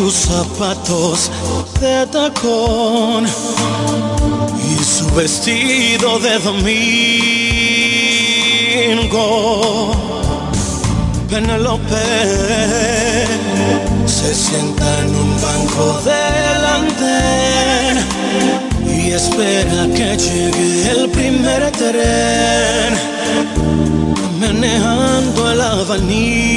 [0.00, 1.30] sus zapatos
[1.78, 3.26] de tacón
[4.70, 6.72] y su vestido de domingo.
[11.28, 12.06] Penélope
[14.06, 17.16] se sienta en un banco delante
[18.86, 22.94] y espera que llegue el primer tren,
[24.40, 26.50] manejando el abanico.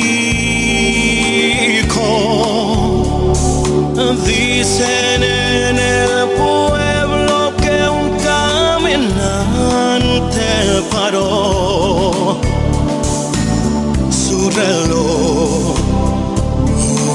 [3.96, 9.22] Dicen en el pueblo que un caminante
[10.92, 12.40] paró
[14.10, 15.76] su reloj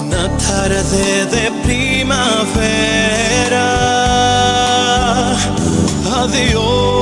[0.01, 3.67] una tarde de primavera.
[6.23, 6.98] Adiós,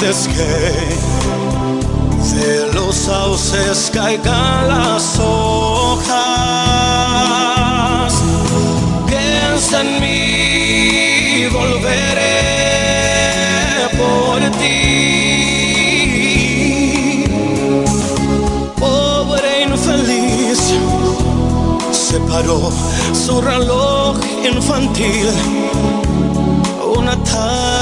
[0.00, 0.48] antes que
[2.34, 6.10] de los sauces caigan las hojas.
[9.06, 12.38] Piensa en mí, volveré
[13.98, 14.78] por ti.
[18.78, 20.60] Pobre infeliz,
[21.90, 22.72] se paró
[23.12, 24.16] su reloj
[24.50, 25.28] infantil.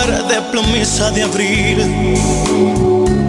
[0.09, 2.17] Tarde plomiza de abril,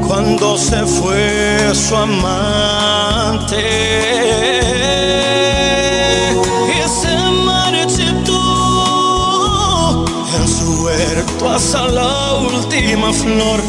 [0.08, 3.58] cuando se fue su amante
[6.70, 7.16] y se
[7.46, 8.40] marchitó
[10.38, 13.62] en su huerto hasta la última flor.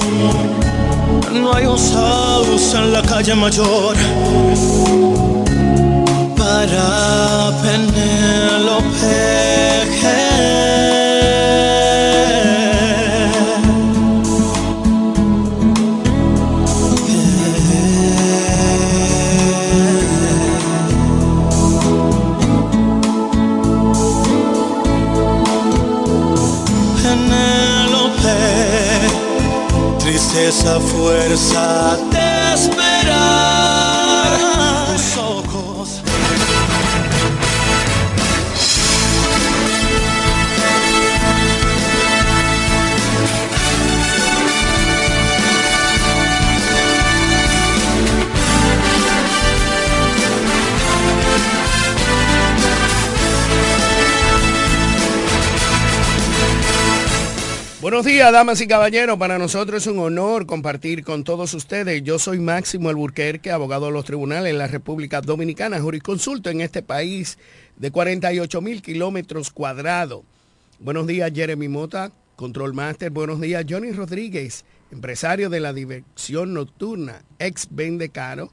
[1.32, 3.96] No hay un sauce en la calle mayor
[6.38, 9.49] para Penélope.
[30.50, 31.99] Tristeza, fuerza
[58.00, 59.18] Buenos días, damas y caballeros.
[59.18, 62.02] Para nosotros es un honor compartir con todos ustedes.
[62.02, 66.80] Yo soy Máximo Alburquerque, abogado de los tribunales en la República Dominicana, jurisconsulto en este
[66.80, 67.36] país
[67.76, 70.22] de 48 mil kilómetros cuadrados.
[70.78, 73.10] Buenos días, Jeremy Mota, Control Master.
[73.10, 78.50] Buenos días, Johnny Rodríguez, empresario de la diversión nocturna, ex Vende Caro.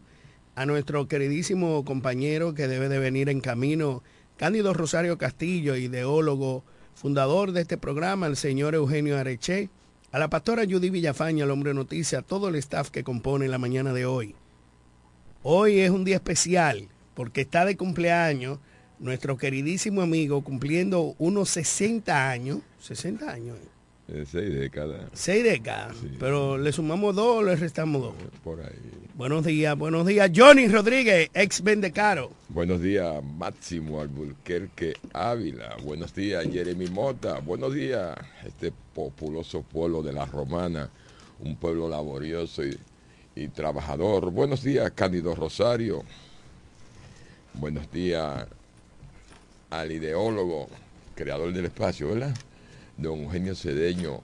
[0.56, 4.04] A nuestro queridísimo compañero que debe de venir en camino,
[4.36, 6.66] Cándido Rosario Castillo, ideólogo,
[6.98, 9.70] fundador de este programa, el señor Eugenio Areche,
[10.12, 13.60] a la pastora Judy Villafaña, el hombre noticia, a todo el staff que compone la
[13.60, 14.34] mañana de hoy.
[15.44, 18.58] Hoy es un día especial porque está de cumpleaños
[18.98, 23.58] nuestro queridísimo amigo cumpliendo unos 60 años, 60 años,
[24.10, 26.10] Eh, seis décadas seis décadas, Sí.
[26.18, 28.14] pero le sumamos dos, le restamos dos.
[28.44, 28.72] por ahí.
[29.16, 30.32] Buenos días, buenos días.
[30.34, 32.32] Johnny Rodríguez, ex Vendecaro.
[32.50, 35.76] Buenos días, Máximo Alburquerque Ávila.
[35.84, 37.40] Buenos días, Jeremy Mota.
[37.40, 40.90] Buenos días, este populoso pueblo de la Romana,
[41.40, 42.78] un pueblo laborioso y,
[43.36, 44.32] y trabajador.
[44.32, 46.04] Buenos días, Cándido Rosario.
[47.56, 48.48] Buenos días
[49.70, 50.68] al ideólogo,
[51.16, 52.34] creador del espacio, ¿verdad?
[52.98, 54.24] Don Eugenio Cedeño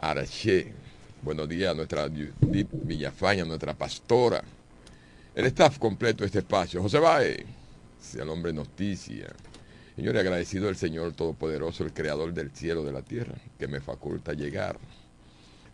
[0.00, 0.72] Araché.
[1.22, 4.44] Buenos días a nuestra Judith Villafaña, nuestra pastora.
[5.34, 6.80] El staff completo de este espacio.
[6.80, 7.44] José Baez,
[8.14, 9.26] el hombre noticia.
[9.96, 13.80] Señores, agradecido al Señor Todopoderoso, el Creador del cielo y de la tierra, que me
[13.80, 14.78] faculta llegar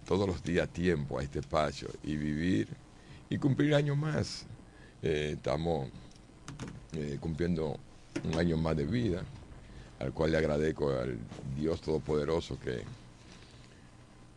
[0.06, 2.68] todos los días a tiempo a este espacio y vivir
[3.28, 4.46] y cumplir años más.
[5.02, 5.90] Eh, estamos
[6.94, 7.78] eh, cumpliendo
[8.25, 9.23] un año más de vida,
[9.98, 11.16] al cual le agradezco al
[11.56, 12.82] Dios Todopoderoso que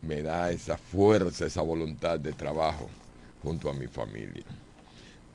[0.02, 2.88] me da esa fuerza, esa voluntad de trabajo
[3.42, 4.44] junto a mi familia.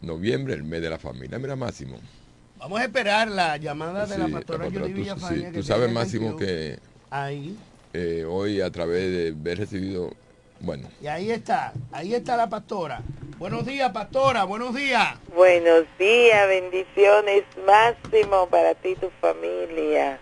[0.01, 1.37] Noviembre, el mes de la familia.
[1.39, 1.97] Mira, Máximo.
[2.57, 5.49] Vamos a esperar la llamada de la pastora tú- Villafaña.
[5.49, 6.37] sí, tú sabes, Máximo, 21.
[6.37, 6.79] que
[7.11, 7.55] Ahí.
[7.93, 10.11] eh, hoy a través de haber recibido,
[10.61, 11.73] bueno, Y ahí está.
[11.91, 13.01] Ahí está la pastora.
[13.37, 14.45] Buenos días, pastora.
[14.45, 15.19] Buenos días.
[15.35, 20.19] Buenos días, bendiciones máximo para ti y tu familia.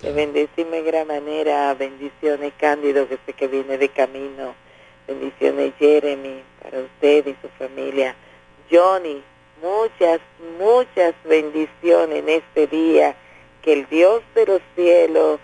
[0.00, 4.54] Te bendecimos en gran manera, bendiciones Cándido que sé que viene de camino,
[5.06, 8.16] bendiciones Jeremy para usted y su familia.
[8.70, 9.22] Johnny,
[9.62, 10.20] muchas,
[10.58, 13.14] muchas bendiciones en este día,
[13.60, 15.38] que el Dios de los cielos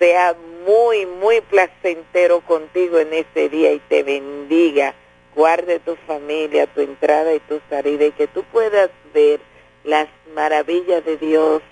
[0.00, 0.34] sea
[0.66, 4.92] muy, muy placentero contigo en este día y te bendiga
[5.34, 9.40] guarde tu familia, tu entrada y tu salida y que tú puedas ver
[9.84, 11.62] las maravillas de Dios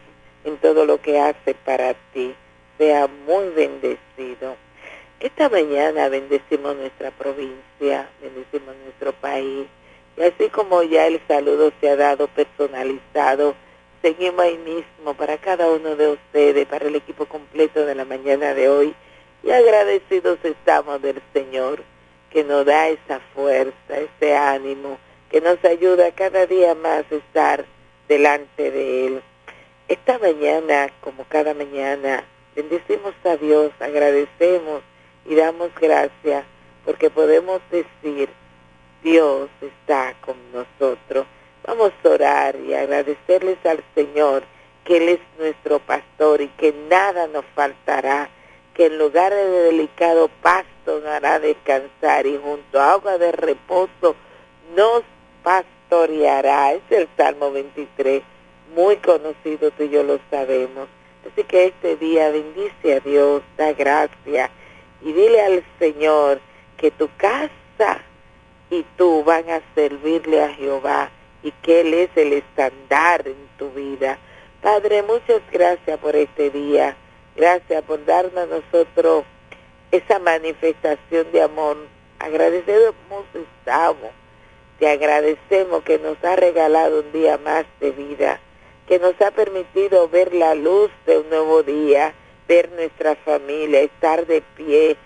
[0.44, 2.34] en todo lo que hace para ti.
[2.78, 4.56] Sea muy bendecido.
[5.20, 9.66] Esta mañana bendecimos nuestra provincia, bendecimos nuestro país
[10.16, 13.54] y así como ya el saludo se ha dado personalizado,
[14.02, 18.52] seguimos ahí mismo para cada uno de ustedes, para el equipo completo de la mañana
[18.52, 18.94] de hoy
[19.44, 21.82] y agradecidos estamos del Señor
[22.32, 24.98] que nos da esa fuerza, ese ánimo,
[25.30, 27.64] que nos ayuda cada día más a estar
[28.08, 29.22] delante de Él.
[29.88, 32.24] Esta mañana, como cada mañana,
[32.54, 34.82] bendecimos a Dios, agradecemos
[35.26, 36.44] y damos gracias
[36.84, 38.28] porque podemos decir,
[39.02, 41.26] Dios está con nosotros.
[41.66, 44.44] Vamos a orar y agradecerles al Señor
[44.84, 48.28] que Él es nuestro pastor y que nada nos faltará,
[48.74, 54.16] que en lugares de delicado pasto hará descansar y junto a agua de reposo
[54.74, 55.02] nos
[55.42, 56.72] pastoreará.
[56.72, 58.22] Es el Salmo 23,
[58.74, 60.88] muy conocido, tú y yo lo sabemos.
[61.30, 64.50] Así que este día bendice a Dios, da gracia
[65.00, 66.40] y dile al Señor
[66.76, 68.00] que tu casa
[68.70, 71.10] y tú van a servirle a Jehová
[71.42, 74.18] y que Él es el estándar en tu vida.
[74.62, 76.96] Padre, muchas gracias por este día.
[77.34, 79.24] Gracias por darnos a nosotros
[79.90, 81.76] esa manifestación de amor.
[82.18, 82.94] Agradecidos
[83.34, 84.10] estamos.
[84.78, 88.40] Te agradecemos que nos ha regalado un día más de vida,
[88.86, 92.14] que nos ha permitido ver la luz de un nuevo día,
[92.48, 94.96] ver nuestra familia, estar de pie,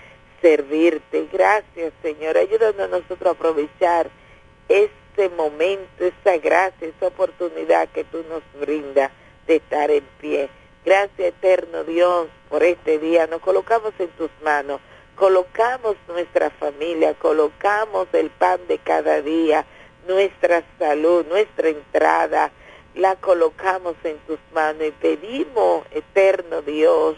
[0.41, 1.29] servirte.
[1.33, 2.39] Gracias, Señor.
[2.39, 4.11] Ayúdanos a nosotros a aprovechar
[4.69, 9.11] este momento, esa gracia, esa oportunidad que tú nos brindas
[9.47, 10.49] de estar en pie.
[10.87, 13.27] Gracias, eterno Dios, por este día.
[13.27, 14.81] Nos colocamos en tus manos,
[15.17, 19.67] colocamos nuestra familia, colocamos el pan de cada día,
[20.07, 22.53] nuestra salud, nuestra entrada,
[22.95, 27.17] la colocamos en tus manos y pedimos, eterno Dios,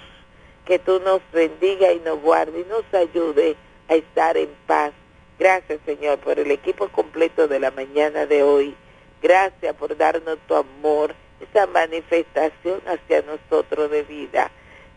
[0.65, 3.55] que tú nos bendiga y nos guarde y nos ayude
[3.89, 4.93] a estar en paz.
[5.39, 8.75] Gracias, Señor, por el equipo completo de la mañana de hoy.
[9.21, 14.51] Gracias por darnos tu amor, esa manifestación hacia nosotros de vida.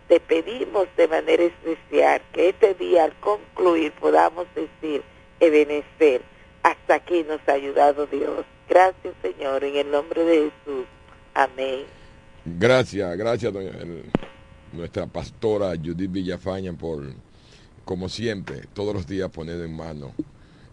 [0.07, 5.03] Te pedimos de manera especial que este día al concluir podamos decir,
[5.39, 6.21] Ebenezer,
[6.63, 8.45] hasta aquí nos ha ayudado Dios.
[8.67, 10.85] Gracias, Señor, en el nombre de Jesús.
[11.33, 11.83] Amén.
[12.45, 13.71] gracias, gracias, doña-
[14.73, 17.03] nuestra pastora Judith Villafaña por,
[17.85, 20.13] como siempre, todos los días poner en mano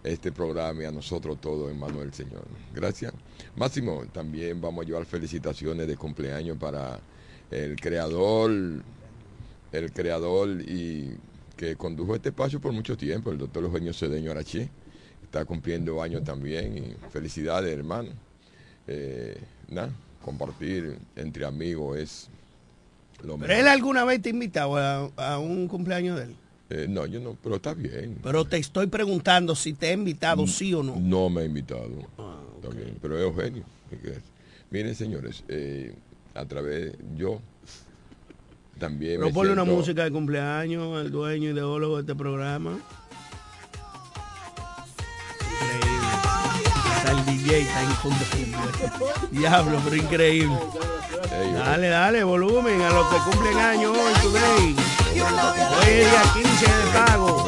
[0.09, 2.45] este programa y a nosotros todos en del Señor.
[2.75, 3.13] Gracias.
[3.57, 7.01] Máximo, también vamos a llevar felicitaciones de cumpleaños para
[7.51, 8.51] el creador,
[9.73, 11.17] el creador y
[11.57, 14.69] que condujo este espacio por mucho tiempo, el doctor Eugenio Cedeño Araché.
[15.23, 18.11] Está cumpliendo años también y felicidades, hermano.
[18.87, 19.39] Eh,
[19.69, 19.91] nada,
[20.25, 22.31] compartir entre amigos es
[23.23, 23.51] lo ¿Pero mejor.
[23.51, 26.37] él alguna vez te invitado a, a un cumpleaños de él?
[26.71, 28.19] Eh, no, yo no, pero está bien.
[28.23, 30.97] Pero te estoy preguntando si te ha invitado, sí o no.
[30.97, 31.89] No me ha invitado.
[32.19, 33.63] Ah, Está bien, pero es Eugenio.
[34.71, 35.95] Miren, señores, eh,
[36.35, 37.41] a través, yo
[38.79, 42.79] también me ponle una siento- música de cumpleaños al dueño ideólogo de este programa.
[45.51, 46.09] Increíble.
[46.99, 48.59] Está el DJ, está inconfundible.
[49.31, 50.59] Diablo, pero increíble.
[51.55, 54.77] Dale, dale, volumen a los que cumplen años hoy, today.
[55.21, 57.47] Hoy es día 15 de pago.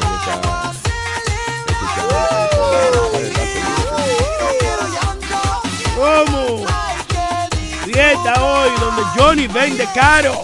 [5.95, 6.65] ¿Cómo?
[7.85, 10.41] Fiesta hoy donde Johnny vende caro.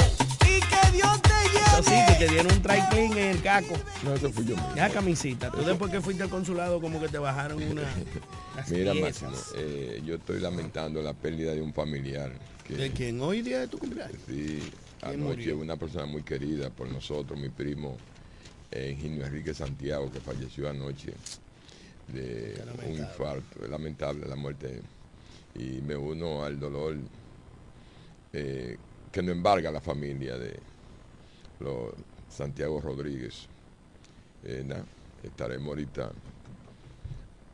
[2.17, 3.75] te dieron un try clean en el caco.
[4.03, 4.75] No, eso fui yo mismo.
[4.75, 5.51] Ya camisita.
[5.51, 7.83] Tú después que fuiste al consulado como que te bajaron una...
[8.69, 8.93] Mira.
[8.93, 12.31] Máximo, eh, yo estoy lamentando la pérdida de un familiar.
[12.63, 13.21] Que, ¿De quién?
[13.21, 14.17] Hoy día de tu cumpleaños.
[14.27, 15.57] Sí, ¿Quién anoche murió?
[15.57, 17.97] una persona muy querida por nosotros, mi primo
[18.71, 21.13] eh, Ingenio Enrique Santiago, que falleció anoche
[22.07, 23.63] de un infarto.
[23.63, 24.81] Es lamentable la muerte.
[25.55, 26.95] Y me uno al dolor
[28.33, 28.77] eh,
[29.11, 30.59] que no embarga la familia de
[31.59, 31.93] los
[32.29, 33.47] Santiago Rodríguez.
[34.43, 34.65] Eh,
[35.23, 36.11] estaremos ahorita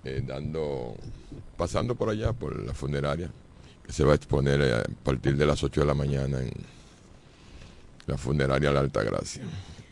[0.04, 0.96] eh, dando,
[1.56, 3.30] pasando por allá, por la funeraria,
[3.86, 6.52] que se va a exponer a partir de las 8 de la mañana en
[8.08, 9.44] la funeraria La Alta Gracia.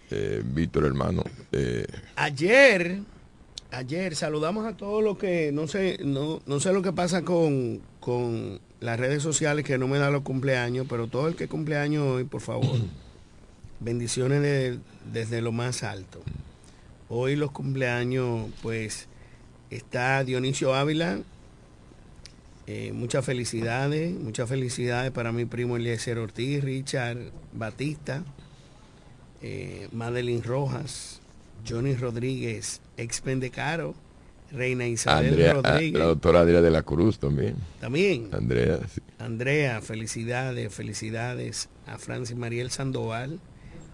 [0.09, 1.85] Eh, Víctor, hermano, eh,
[2.17, 2.99] Ayer,
[3.71, 7.81] ayer saludamos a todos los que, no sé, no, no sé lo que pasa con,
[8.01, 12.03] con las redes sociales que no me da los cumpleaños, pero todo el que cumpleaños
[12.05, 12.77] hoy, por favor,
[13.79, 14.79] bendiciones de-
[15.13, 16.21] desde lo más alto.
[17.09, 19.07] Hoy los cumpleaños, pues,
[19.69, 21.19] está Dionisio Ávila.
[22.67, 27.17] Eh, muchas felicidades, muchas felicidades para mi primo Eliezer Ortiz, Richard
[27.53, 28.23] Batista,
[29.41, 31.21] eh, Madeline Rojas,
[31.67, 33.95] Johnny Rodríguez, ex Pendecaro,
[34.51, 37.55] Reina Isabel Andrea, ah, Rodríguez, la doctora Andrea de la Cruz también.
[37.79, 39.01] también Andrea, sí.
[39.17, 43.39] Andrea, felicidades, felicidades a Francis Mariel Sandoval,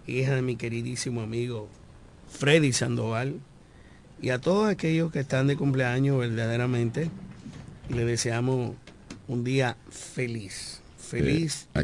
[0.08, 1.70] hija de mi queridísimo amigo
[2.28, 3.40] Freddy Sandoval,
[4.22, 7.12] y a todos aquellos que están de cumpleaños verdaderamente,
[7.90, 8.76] le deseamos
[9.28, 11.68] un día feliz, feliz.
[11.74, 11.80] Eh,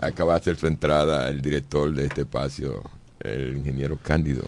[0.00, 2.82] acaba de hacer su entrada el director de este espacio,
[3.20, 4.44] el ingeniero Cándido.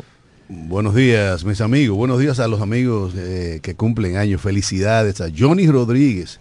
[0.49, 1.97] Buenos días, mis amigos.
[1.97, 4.40] Buenos días a los amigos eh, que cumplen años.
[4.40, 6.40] Felicidades a Johnny Rodríguez,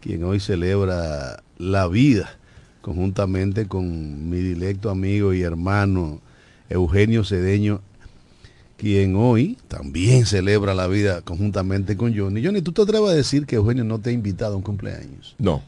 [0.00, 2.36] quien hoy celebra la vida
[2.80, 6.20] conjuntamente con mi directo amigo y hermano
[6.68, 7.80] Eugenio Cedeño,
[8.76, 12.44] quien hoy también celebra la vida conjuntamente con Johnny.
[12.44, 15.34] Johnny, ¿tú te atreves a decir que Eugenio no te ha invitado a un cumpleaños?
[15.38, 15.62] No,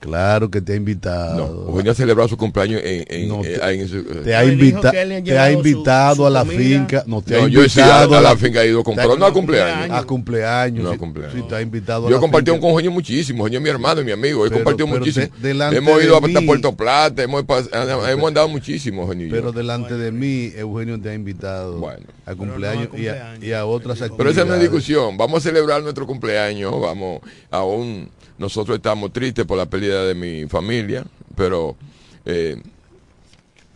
[0.00, 0.78] Claro que te ha no.
[0.78, 1.66] invitado.
[1.68, 4.52] Eugenio ha celebrado su cumpleaños en, en- No, eh, te- en su- te ha, No,
[4.52, 6.58] invita- te ha su- invitado su a la comida.
[6.58, 7.04] finca.
[7.06, 9.26] No, te ha No, yo sí a, invitado a la finca he ido pero no
[9.26, 9.98] a no, cumpleaños.
[9.98, 10.84] a cumpleaños.
[10.84, 11.34] No, a cumpleaños.
[11.36, 14.00] sí, te ha invitado a Yo he compartido con Eugenio muchísimo, Eugenio es mi hermano
[14.00, 15.26] y mi amigo, he Pero- compartido pero muchísimo.
[15.38, 17.68] de- hemos ido hasta mí- Puerto Plata, hemos, pas-
[18.10, 19.30] hemos andado muchísimo, Eugenio y.
[19.30, 22.06] Pero delante de mí, Eugenio te ha invitado Bueno.
[22.24, 24.16] a no a cumpleaños, y, a, y a otras Pero actividades.
[24.16, 25.18] Pero esa no es discusión.
[25.18, 26.72] Vamos a celebrar nuestro cumpleaños.
[26.80, 28.08] Vamos, aún
[28.40, 31.04] nosotros estamos tristes por la pérdida de mi familia,
[31.36, 31.76] pero
[32.24, 32.60] eh,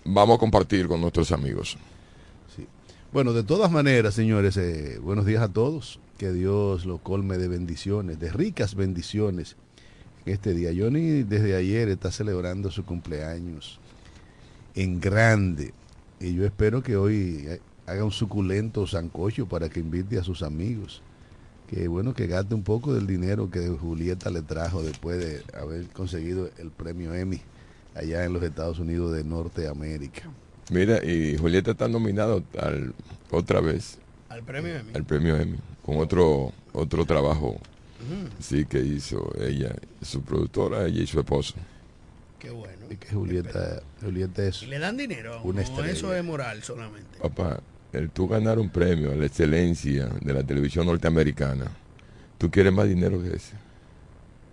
[0.06, 1.76] vamos a compartir con nuestros amigos.
[3.12, 6.00] Bueno, de todas maneras, señores, eh, buenos días a todos.
[6.16, 9.56] Que Dios los colme de bendiciones, de ricas bendiciones
[10.24, 10.70] en este día.
[10.74, 13.78] Johnny desde ayer está celebrando su cumpleaños
[14.74, 15.74] en grande.
[16.20, 20.42] Y yo espero que hoy eh, haga un suculento sancocho para que invite a sus
[20.42, 21.02] amigos.
[21.68, 25.86] Que bueno, que gaste un poco del dinero que Julieta le trajo después de haber
[25.88, 27.40] conseguido el premio Emmy
[27.94, 30.22] allá en los Estados Unidos de Norteamérica.
[30.70, 32.94] Mira, y Julieta está nominada al-
[33.30, 33.98] otra vez
[34.28, 34.90] Al premio Emmy.
[34.94, 37.58] al premio Emmy con otro otro trabajo
[38.40, 41.54] sí que hizo ella, su productora, ella y su esposo.
[42.38, 42.74] Qué bueno.
[42.90, 45.40] Y que Julieta, Julieta es Y le dan dinero.
[45.42, 45.90] Una no, estrella.
[45.92, 47.18] eso es moral solamente.
[47.22, 47.60] Papá,
[47.94, 51.70] el tú ganar un premio a la excelencia de la televisión norteamericana,
[52.38, 53.54] ¿tú quieres más dinero que ese?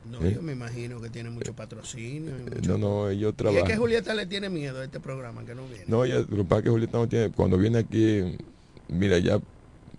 [0.10, 0.34] No, ¿Eh?
[0.36, 2.32] yo me imagino que tiene mucho patrocinio.
[2.34, 3.68] mucho- No, no, ellos y es trabajan.
[3.68, 5.86] que Julieta le tiene miedo a este programa que no viene.
[5.88, 8.36] No, ya, lo que pasa es que Julieta no tiene, cuando viene aquí,
[8.90, 9.40] mira, ya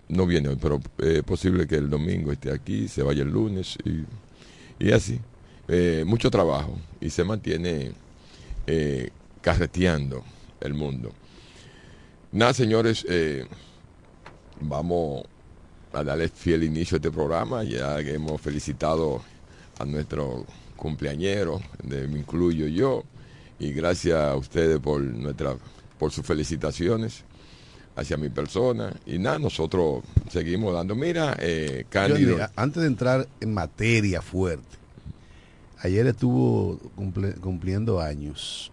[0.08, 3.30] no viene hoy, pero eh, es posible que el domingo esté aquí, se vaya el
[3.30, 5.18] lunes y, y así.
[5.68, 7.92] Eh, mucho trabajo y se mantiene
[8.66, 10.22] eh, carreteando
[10.60, 11.12] el mundo.
[12.32, 13.46] Nada, señores, eh,
[14.58, 15.22] vamos
[15.92, 17.62] a darle fiel inicio a este programa.
[17.62, 19.20] Ya que hemos felicitado
[19.78, 23.04] a nuestro cumpleañero, me incluyo yo,
[23.58, 25.56] y gracias a ustedes por nuestra,
[25.98, 27.22] por sus felicitaciones
[27.96, 28.94] hacia mi persona.
[29.04, 30.94] Y nada, nosotros seguimos dando.
[30.94, 32.38] Mira, eh, Cándido.
[32.56, 34.78] Antes de entrar en materia fuerte,
[35.80, 36.78] ayer estuvo
[37.42, 38.72] cumpliendo años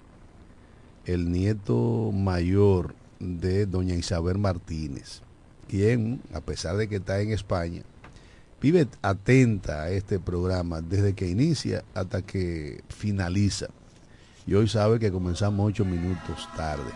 [1.06, 5.22] el nieto mayor de doña Isabel Martínez,
[5.68, 7.84] quien, a pesar de que está en España,
[8.62, 13.68] vive atenta a este programa desde que inicia hasta que finaliza.
[14.48, 16.92] Y hoy sabe que comenzamos ocho minutos tarde.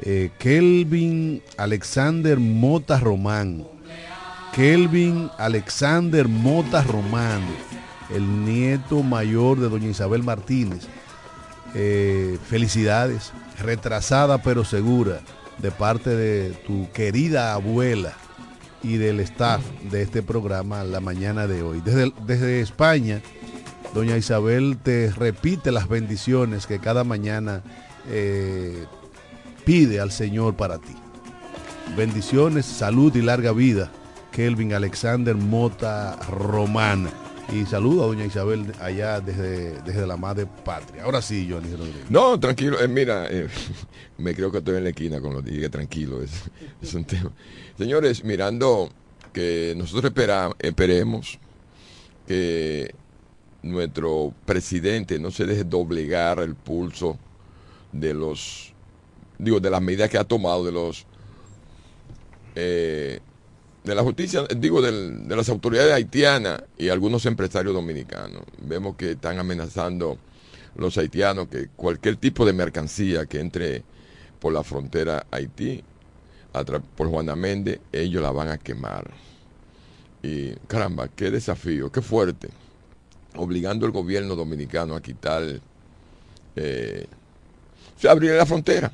[0.00, 3.66] Eh, Kelvin Alexander Mota Román.
[4.54, 7.40] Kelvin Alexander Mota Román,
[8.12, 10.88] el nieto mayor de doña Isabel Martínez.
[11.74, 15.20] Eh, felicidades, retrasada pero segura.
[15.58, 18.14] de parte de tu querida abuela
[18.82, 21.82] y del staff de este programa la mañana de hoy.
[21.84, 23.20] Desde, desde España,
[23.94, 27.62] doña Isabel te repite las bendiciones que cada mañana
[28.08, 28.86] eh,
[29.64, 30.96] pide al Señor para ti.
[31.96, 33.90] Bendiciones, salud y larga vida.
[34.32, 37.10] Kelvin Alexander Mota Romana.
[37.52, 41.02] Y saludo a doña Isabel allá desde, desde la madre patria.
[41.02, 42.08] Ahora sí, Johnny Rodríguez.
[42.08, 43.48] No, tranquilo, eh, mira, eh,
[44.18, 46.22] me creo que estoy en la esquina con lo que dije, tranquilo,
[46.82, 47.32] es, un tema.
[47.76, 48.90] Señores, mirando
[49.32, 50.12] que nosotros
[50.60, 51.38] esperemos
[52.28, 52.94] que
[53.62, 57.18] nuestro presidente no se deje doblegar el pulso
[57.90, 58.72] de los,
[59.38, 61.04] digo, de las medidas que ha tomado, de los,
[62.54, 63.20] eh,
[63.84, 68.42] de la justicia, digo, de las autoridades haitianas y algunos empresarios dominicanos.
[68.62, 70.18] Vemos que están amenazando
[70.76, 73.82] los haitianos que cualquier tipo de mercancía que entre
[74.38, 75.82] por la frontera Haití,
[76.96, 79.10] por Juana Méndez, ellos la van a quemar.
[80.22, 82.48] Y caramba, qué desafío, qué fuerte.
[83.36, 85.42] Obligando al gobierno dominicano a quitar,
[86.56, 87.06] eh,
[88.02, 88.92] o abrir la frontera.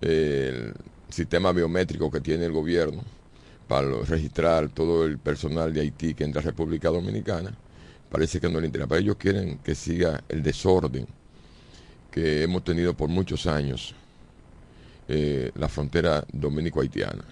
[0.00, 0.72] El
[1.08, 3.02] sistema biométrico que tiene el gobierno
[3.70, 7.56] para registrar todo el personal de Haití que entra a República Dominicana,
[8.10, 8.88] parece que no le interesa.
[8.88, 11.06] Pero ellos quieren que siga el desorden
[12.10, 13.94] que hemos tenido por muchos años
[15.06, 17.22] eh, la frontera dominico-haitiana.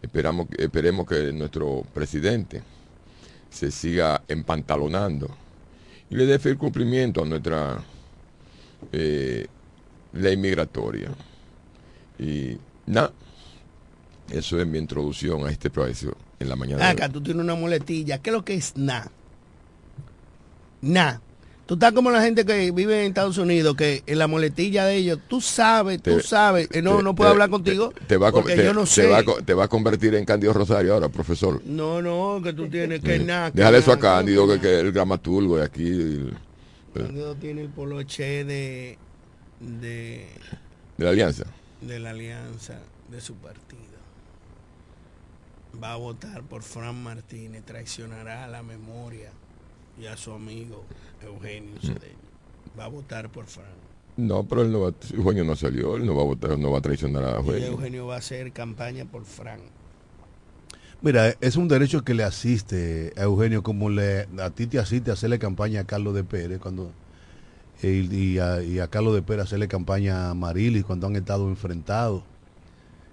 [0.00, 2.62] Esperamos, esperemos que nuestro presidente
[3.50, 5.28] se siga empantalonando
[6.08, 7.82] y le dé fiel cumplimiento a nuestra
[8.92, 9.48] eh,
[10.12, 11.10] ley migratoria.
[12.16, 12.56] Y
[12.86, 13.12] nada,
[14.30, 16.88] eso es mi introducción a este proceso en la mañana.
[16.88, 18.18] Acá tú tienes una muletilla.
[18.18, 19.10] ¿Qué es lo que es na?
[20.82, 21.20] Na.
[21.66, 24.96] Tú estás como la gente que vive en Estados Unidos, que en la muletilla de
[24.96, 26.68] ellos, tú sabes, tú sabes.
[26.72, 27.90] Eh, no, te- no puedo te- hablar contigo.
[28.06, 29.06] Te, va a, con- porque te- yo no te sé.
[29.06, 31.62] va a co- te va a convertir en Cándido Rosario ahora, profesor.
[31.64, 33.50] No, no, que tú tienes que na.
[33.50, 36.36] que Déjale na, eso a Cándido, que, que el dramaturgo de aquí, el-
[36.92, 38.98] Cándido tiene el poloche de,
[39.60, 40.26] de,
[40.98, 41.44] de la Alianza.
[41.80, 42.74] de la alianza
[43.10, 43.83] de su partido.
[45.82, 49.30] Va a votar por Fran Martínez, traicionará a la memoria
[50.00, 50.84] y a su amigo
[51.22, 52.24] Eugenio Cedeño.
[52.78, 53.66] Va a votar por Fran.
[54.16, 56.78] No, pero él no va, Eugenio no salió, él no va a votar, no va
[56.78, 57.66] a traicionar a Y Eugenio.
[57.66, 59.60] Eugenio va a hacer campaña por Fran.
[61.02, 65.10] Mira, es un derecho que le asiste a Eugenio, como le, a ti te asiste
[65.10, 66.92] hacerle campaña a Carlos de Pérez cuando
[67.82, 71.48] y, y a, y a Carlos de Pérez hacerle campaña a Marilis cuando han estado
[71.48, 72.22] enfrentados.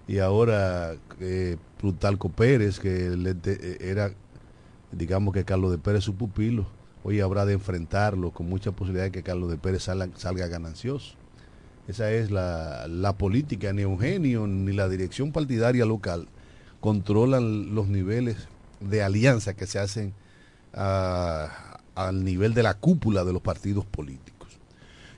[0.08, 3.10] Y ahora eh, Plutarco Pérez, que
[3.41, 4.12] te- era,
[4.91, 6.67] digamos que Carlos de Pérez su pupilo,
[7.04, 11.15] hoy habrá de enfrentarlo con mucha posibilidad de que Carlos de Pérez salga, ganancioso.
[11.88, 16.28] Esa es la, la política, ni Eugenio ni la dirección partidaria local
[16.80, 18.38] controlan los niveles
[18.80, 20.13] de alianza que se hacen
[20.74, 24.50] a- al nivel de la cúpula de los partidos políticos.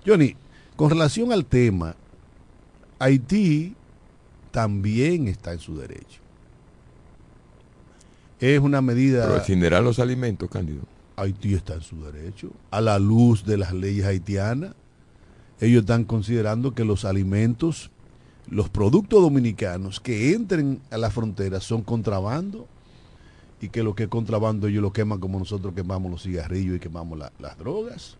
[0.06, 0.36] Johnny,
[0.76, 1.96] con relación al tema,
[3.00, 3.76] Haití
[4.52, 6.23] también está en su derecho.
[8.44, 9.26] Es una medida...
[9.26, 10.82] Pero incinerar los alimentos, Cándido.
[11.16, 12.52] Haití está en su derecho.
[12.72, 14.74] A la luz de las leyes haitianas,
[15.62, 17.90] ellos están considerando que los alimentos,
[18.50, 22.68] los productos dominicanos que entren a la frontera son contrabando
[23.62, 26.80] y que lo que es contrabando ellos lo queman como nosotros quemamos los cigarrillos y
[26.80, 28.18] quemamos la- las drogas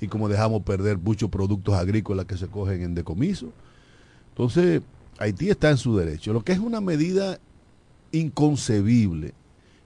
[0.00, 3.50] y como dejamos perder muchos productos agrícolas que se cogen en decomiso.
[4.28, 4.80] Entonces,
[5.18, 7.40] Haití está en su derecho, lo que es una medida
[8.14, 9.34] inconcebible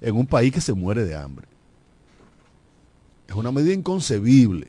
[0.01, 1.47] en un país que se muere de hambre.
[3.27, 4.69] Es una medida inconcebible,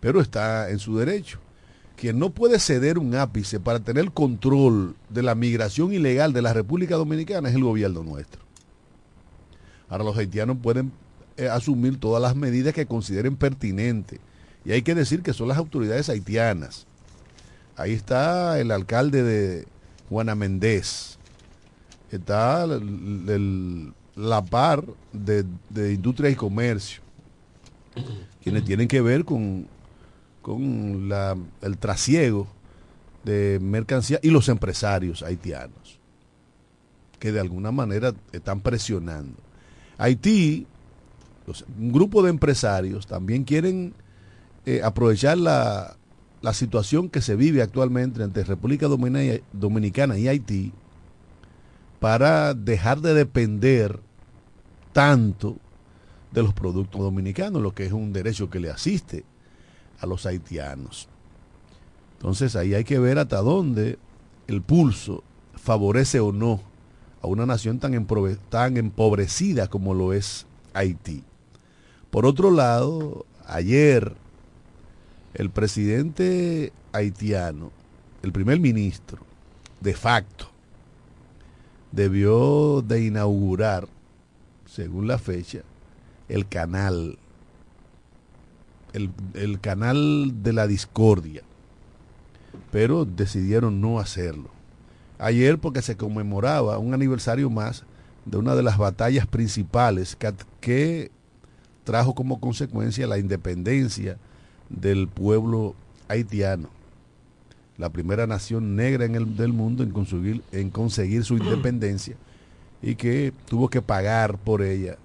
[0.00, 1.40] pero está en su derecho.
[1.96, 6.52] Quien no puede ceder un ápice para tener control de la migración ilegal de la
[6.52, 8.42] República Dominicana es el gobierno nuestro.
[9.88, 10.92] Ahora los haitianos pueden
[11.36, 14.20] eh, asumir todas las medidas que consideren pertinentes.
[14.64, 16.86] Y hay que decir que son las autoridades haitianas.
[17.76, 19.66] Ahí está el alcalde de
[20.08, 21.17] Juana Méndez.
[22.10, 27.02] Está el- la par de, de Industria y Comercio.
[28.42, 29.66] Quienes tienen que ver con,
[30.42, 32.48] con la- el trasiego
[33.24, 35.98] de mercancía y los empresarios haitianos.
[37.18, 39.34] Que de alguna manera están presionando.
[39.98, 40.66] Haití,
[41.78, 43.92] un grupo de empresarios también quieren
[44.66, 45.96] eh, aprovechar la,
[46.42, 48.86] la situación que se vive actualmente entre República
[49.52, 50.72] Dominicana y Haití
[52.00, 54.00] para dejar de depender
[54.92, 55.56] tanto
[56.32, 59.24] de los productos dominicanos, lo que es un derecho que le asiste
[60.00, 61.08] a los haitianos.
[62.18, 63.98] Entonces ahí hay que ver hasta dónde
[64.46, 65.22] el pulso
[65.54, 66.60] favorece o no
[67.22, 68.06] a una nación tan,
[68.48, 71.24] tan empobrecida como lo es Haití.
[72.10, 74.14] Por otro lado, ayer
[75.34, 77.70] el presidente haitiano,
[78.22, 79.18] el primer ministro,
[79.80, 80.50] de facto,
[81.92, 83.88] debió de inaugurar,
[84.66, 85.60] según la fecha,
[86.28, 87.18] el canal,
[88.92, 91.42] el, el canal de la discordia,
[92.70, 94.50] pero decidieron no hacerlo.
[95.18, 97.84] Ayer porque se conmemoraba un aniversario más
[98.24, 101.10] de una de las batallas principales que, que
[101.84, 104.18] trajo como consecuencia la independencia
[104.68, 105.74] del pueblo
[106.08, 106.68] haitiano,
[107.78, 112.16] la primera nación negra en el, del mundo en conseguir, en conseguir su independencia
[112.82, 114.98] y que tuvo que pagar por ella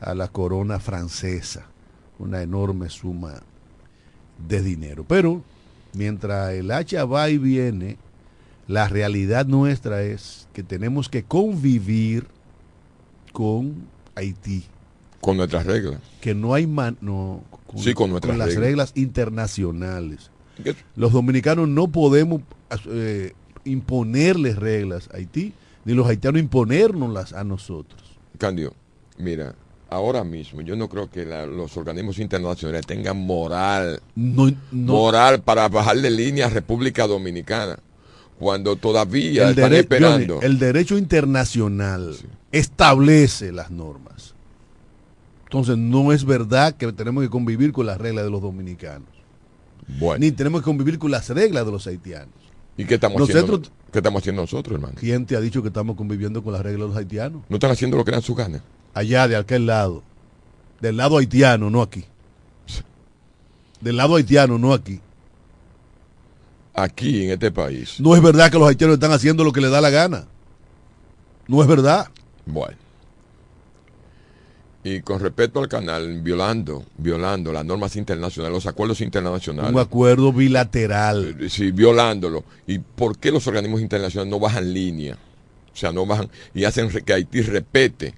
[0.00, 1.66] a la corona francesa
[2.18, 3.34] una enorme suma
[4.48, 5.04] de dinero.
[5.06, 5.42] Pero
[5.92, 7.98] mientras el hacha va y viene,
[8.66, 12.26] la realidad nuestra es que tenemos que convivir
[13.32, 13.74] con
[14.14, 14.64] Haití
[15.20, 16.00] Con nuestras reglas.
[16.22, 18.64] que no hay man, no, con, Sí, con nuestras las reglas.
[18.64, 20.30] reglas internacionales.
[20.96, 22.40] Los dominicanos no podemos
[22.90, 23.32] eh,
[23.64, 25.52] imponerles reglas a Haití,
[25.84, 28.00] ni los haitianos imponérnoslas a nosotros.
[28.38, 28.72] Candio,
[29.18, 29.54] mira,
[29.88, 35.42] ahora mismo yo no creo que la- los organismos internacionales tengan moral, No, no- moral
[35.42, 37.78] para bajarle línea a República Dominicana,
[38.38, 40.34] cuando todavía el, están esperando.
[40.36, 42.16] Johnny, el derecho internacional
[42.52, 44.34] establece las normas.
[45.44, 49.08] Entonces no es verdad que tenemos que convivir con las reglas de los dominicanos,
[49.98, 52.34] Bueno, ni tenemos que convivir con las reglas de los haitianos.
[52.76, 53.70] ¿y qué estamos nosotros- haciendo?
[53.92, 54.94] ¿Qué estamos haciendo nosotros, hermano?
[54.98, 57.42] ¿Quién te ha dicho que estamos conviviendo con las reglas de los haitianos?
[57.48, 58.60] No están haciendo lo que dan sus ganas.
[58.92, 60.02] allá de aquel lado.
[60.80, 62.04] Del lado haitiano, no aquí.
[63.80, 65.00] Del lado haitiano, no aquí.
[66.74, 67.98] Aquí en este país.
[68.00, 70.26] No es verdad que los haitianos están haciendo lo que les da la gana.
[71.48, 72.08] No es verdad.
[72.44, 72.76] Bueno.
[74.88, 79.72] Y con respecto al canal, violando, violando las normas internacionales, los acuerdos internacionales.
[79.72, 81.36] Un acuerdo bilateral.
[81.40, 82.44] Eh, Sí, violándolo.
[82.68, 85.14] ¿Y por qué los organismos internacionales no bajan línea?
[85.72, 88.14] O sea, no bajan y hacen que Haití repete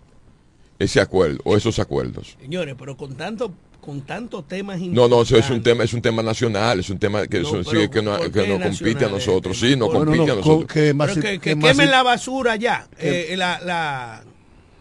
[0.78, 2.37] ese acuerdo o esos acuerdos.
[2.38, 3.50] Señores, pero con tanto
[3.81, 6.98] con tantos temas No, no, eso es un tema, es un tema nacional, es un
[6.98, 9.59] tema que, No, eso, sí, que, no, ¿por que qué nos compite a nosotros.
[9.59, 9.74] Sí?
[9.76, 10.66] Bueno, compite no, a nosotros.
[10.70, 12.87] que que, que que más- quemen la basura ya.
[12.98, 14.24] Eh, la, la,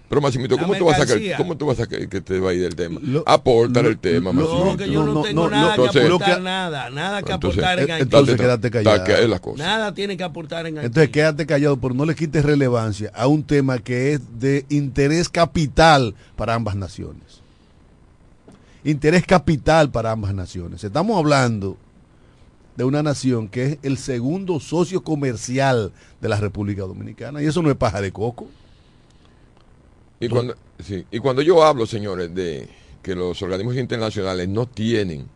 [0.10, 2.40] Pero Massimito, La ¿cómo tú vas a sacar, cómo tú vas a sacar que te
[2.40, 3.00] va a ir del tema?
[3.04, 4.66] Lo- Aportar lo- el tema, Massimito.
[4.66, 7.32] no, que yo no, no, tengo no, nada entonces- que aportar, que- nada, nada que
[7.34, 8.04] Entonces, aportar en eh, Haití.
[8.04, 9.04] entonces Está- quédate callado.
[9.04, 9.64] que es la cosa.
[9.64, 10.86] Nada tiene que aportar en Haití.
[10.88, 15.28] Entonces quédate callado, pero no le quites relevancia a un tema que es de interés
[15.28, 17.42] capital para ambas naciones.
[18.84, 20.84] Interés capital para ambas naciones.
[20.84, 21.76] Estamos hablando
[22.78, 25.92] de una nación que es el segundo socio comercial
[26.22, 27.42] de la República Dominicana.
[27.42, 28.48] Y eso no es paja de coco.
[30.20, 32.68] Y cuando, sí, y cuando yo hablo, señores, de
[33.04, 35.28] que los organismos internacionales no tienen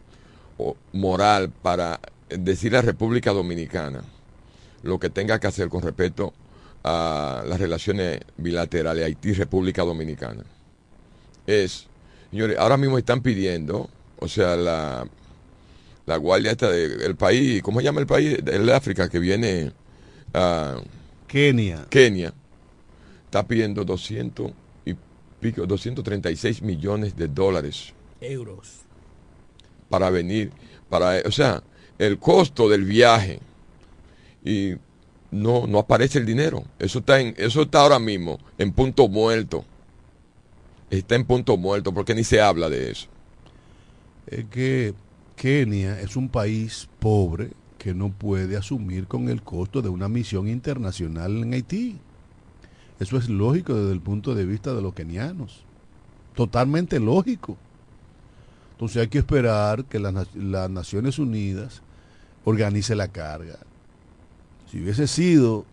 [0.93, 4.03] moral para decir a la República Dominicana
[4.83, 6.33] lo que tenga que hacer con respecto
[6.83, 10.43] a las relaciones bilaterales Haití-República Dominicana,
[11.45, 11.87] es,
[12.31, 15.07] señores, ahora mismo están pidiendo, o sea, la,
[16.05, 18.39] la guardia esta del país, ¿cómo se llama el país?
[18.45, 19.71] El de África que viene
[20.33, 20.77] a...
[21.27, 21.85] Kenia.
[21.89, 22.33] Kenia
[23.25, 24.53] está pidiendo 200 y
[25.41, 28.81] pico, 236 millones de dólares Euros.
[29.89, 30.51] para venir,
[30.89, 31.61] para, o sea,
[31.97, 33.39] el costo del viaje
[34.45, 34.75] y
[35.31, 36.63] no, no aparece el dinero.
[36.79, 39.65] Eso está en, eso está ahora mismo en punto muerto.
[40.89, 43.07] Está en punto muerto porque ni se habla de eso.
[44.27, 44.93] es que
[45.35, 50.47] Kenia es un país pobre que no puede asumir con el costo de una misión
[50.47, 51.97] internacional en Haití.
[53.01, 55.63] Eso es lógico desde el punto de vista de los kenianos.
[56.35, 57.57] Totalmente lógico.
[58.73, 61.81] Entonces hay que esperar que las, na- las Naciones Unidas
[62.45, 63.57] organice la carga.
[64.69, 65.65] Si hubiese sido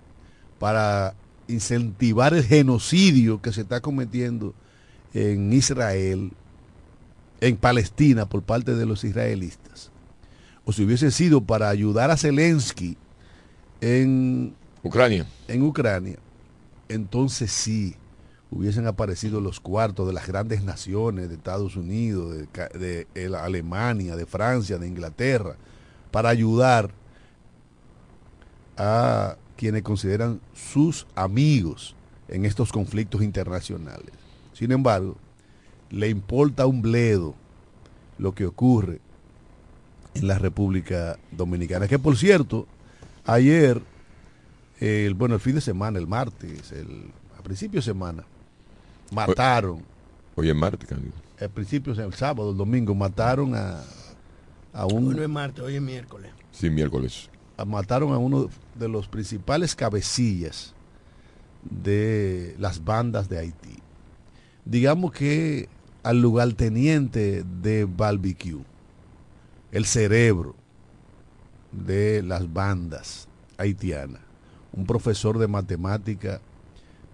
[0.59, 1.15] para
[1.49, 4.55] incentivar el genocidio que se está cometiendo
[5.13, 6.33] en Israel,
[7.43, 9.91] en Palestina por parte de los israelitas,
[10.65, 12.97] o si hubiese sido para ayudar a Zelensky
[13.83, 15.27] en, Ucrania.
[15.47, 16.17] en Ucrania,
[16.89, 17.97] entonces sí
[18.51, 22.35] hubiesen aparecido los cuartos de las grandes naciones de Estados Unidos,
[22.75, 25.57] de, el- Alemania, de Francia, de Inglaterra,
[26.11, 26.91] para ayudar
[28.77, 31.95] a quienes consideran sus amigos
[32.29, 34.13] en estos conflictos internacionales.
[34.53, 35.17] Sin embargo,
[35.91, 37.35] le importa un bledo
[38.19, 39.01] lo que ocurre
[40.15, 41.89] en la República Dominicana.
[41.89, 42.67] Que por cierto,
[43.25, 43.83] ayer
[44.81, 48.25] el, bueno, el fin de semana, el martes, el, a principio de semana,
[49.13, 49.83] mataron,
[50.37, 51.15] Hoy es martes, Cándido.
[51.41, 53.83] al principio, el sábado, el domingo, mataron a,
[54.73, 56.31] a Hoy un no es martes, hoy es miércoles.
[56.53, 57.29] Sí, miércoles.
[57.57, 60.75] a- mataron a uno de los principales cabecillas
[61.69, 63.79] de las bandas de Haití.
[64.65, 65.69] Digamos que
[66.05, 68.63] al lugarteniente de Barbecue,
[69.73, 70.55] el cerebro
[71.73, 74.21] de las bandas haitianas,
[74.73, 76.41] un profesor de matemática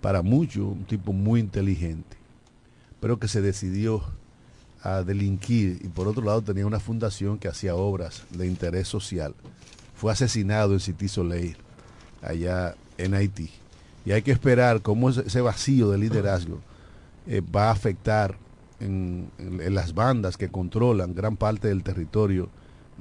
[0.00, 2.16] para muchos, un tipo muy inteligente,
[3.00, 4.02] pero que se decidió
[4.82, 9.34] a delinquir y por otro lado tenía una fundación que hacía obras de interés social.
[9.94, 11.56] Fue asesinado en City Soleil,
[12.22, 13.50] allá en Haití.
[14.04, 16.60] Y hay que esperar cómo ese vacío de liderazgo
[17.26, 18.36] eh, va a afectar
[18.80, 19.30] en
[19.70, 22.50] las bandas que controlan gran parte del territorio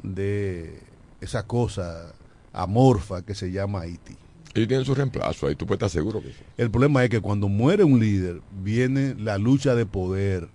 [0.01, 0.79] de
[1.19, 2.13] esa cosa
[2.53, 4.15] amorfa que se llama Haití.
[4.55, 6.35] Ellos tienen su reemplazo ahí, tú puedes estar seguro que sí.
[6.57, 10.47] El problema es que cuando muere un líder, viene la lucha de poder.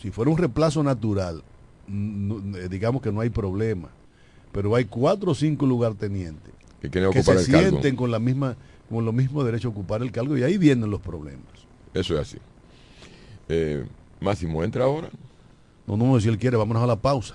[0.00, 1.42] Si fuera un reemplazo natural,
[1.88, 3.88] no- eh, digamos que no hay problema.
[4.52, 7.68] Pero hay cuatro o cinco lugartenientes Que quieren que ocupar se el cargo.
[7.70, 8.56] sienten con la misma
[8.88, 11.46] con los mismos derechos a ocupar el cargo y ahí vienen los problemas.
[11.94, 12.36] Eso es así.
[13.48, 13.84] Eh,
[14.20, 15.08] Máximo, entra ahora.
[15.86, 17.34] No, no, si él quiere, vámonos a la pausa.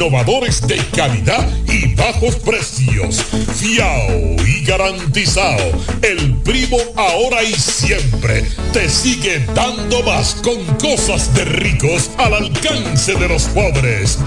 [0.00, 3.22] innovadores de calidad y bajos precios.
[3.54, 5.72] Fiao y garantizado.
[6.00, 13.14] El Primo ahora y siempre te sigue dando más con cosas de ricos al alcance
[13.14, 14.18] de los pobres.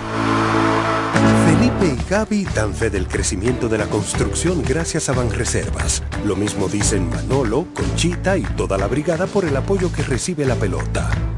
[1.48, 6.04] Felipe y Gaby dan fe del crecimiento de la construcción gracias a Banreservas.
[6.24, 10.56] Lo mismo dicen Manolo, Conchita y toda la brigada por el apoyo que recibe la
[10.56, 11.33] pelota.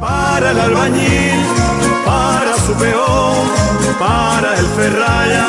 [0.00, 3.48] Para el albañil, para su peón,
[3.98, 5.46] para el ferraya,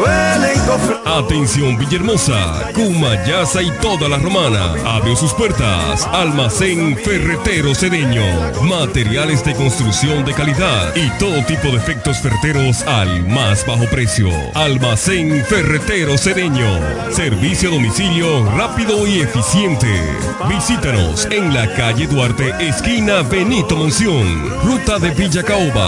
[0.00, 4.74] huele y cofre- Atención Villahermosa, Cumayasa y toda la romana.
[4.86, 6.06] Abrió sus puertas.
[6.12, 8.22] Almacén Ferretero Cedeño.
[8.62, 14.28] Materiales de construcción de calidad y todo tipo de efectos ferreteros al más bajo precio.
[14.54, 16.68] Almacén Ferretero Cedeño.
[17.10, 19.88] Servicio a domicilio rápido y eficiente.
[20.48, 24.50] Visítanos en la calle Duarte, esquina Benito Monción.
[24.62, 25.87] Ruta de Villa Caoba,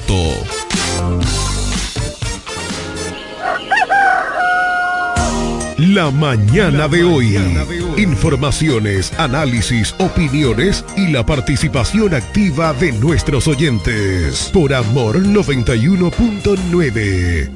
[5.77, 7.37] La mañana de hoy.
[7.97, 14.49] Informaciones, análisis, opiniones y la participación activa de nuestros oyentes.
[14.53, 17.49] Por Amor 91.9.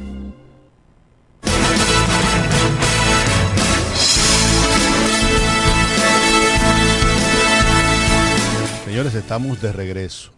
[8.85, 10.34] Señores, estamos de regreso,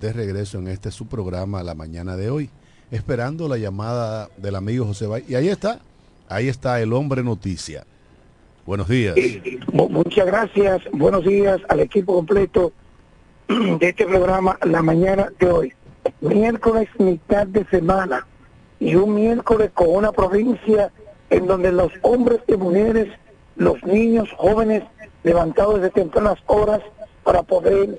[0.00, 2.50] de regreso en este su programa la mañana de hoy,
[2.90, 5.24] esperando la llamada del amigo José Bay.
[5.28, 5.80] Y ahí está,
[6.28, 7.84] ahí está el hombre noticia.
[8.66, 9.14] Buenos días.
[9.72, 10.82] Mu- Muchas gracias.
[10.92, 12.72] Buenos días al equipo completo
[13.48, 15.72] de este programa la mañana de hoy.
[16.20, 18.26] Miércoles mitad de semana
[18.80, 20.90] y un miércoles con una provincia
[21.30, 23.08] en donde los hombres y mujeres,
[23.56, 24.82] los niños, jóvenes,
[25.24, 26.80] levantados desde tempranas horas
[27.24, 27.98] para poder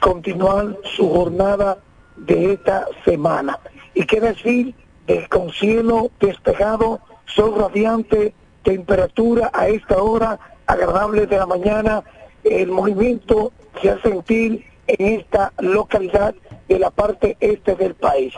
[0.00, 1.78] continuar su jornada
[2.16, 3.58] de esta semana.
[3.94, 4.74] Y qué decir
[5.06, 12.02] de con cielo despejado, sol radiante, temperatura a esta hora agradable de la mañana,
[12.42, 16.34] el movimiento se hace sentir en esta localidad
[16.68, 18.34] de la parte este del país.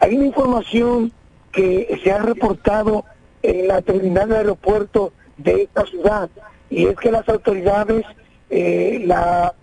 [0.00, 1.12] Hay una información
[1.52, 3.04] que se ha reportado
[3.42, 6.28] en la terminal de aeropuerto de esta ciudad
[6.70, 8.04] y es que las autoridades,
[8.50, 9.54] eh, la-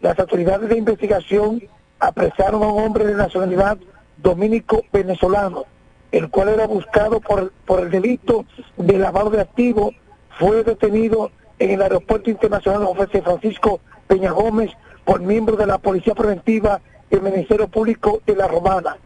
[0.00, 1.62] las autoridades de investigación
[1.98, 3.78] apresaron a un hombre de nacionalidad
[4.16, 5.64] dominico venezolano,
[6.12, 8.44] el cual era buscado por, por el delito
[8.76, 9.94] de lavado de activos,
[10.38, 14.70] fue detenido en el aeropuerto internacional José Francisco Peña Gómez
[15.04, 16.80] por miembros de la Policía Preventiva
[17.10, 18.96] del Ministerio Público de la Romana.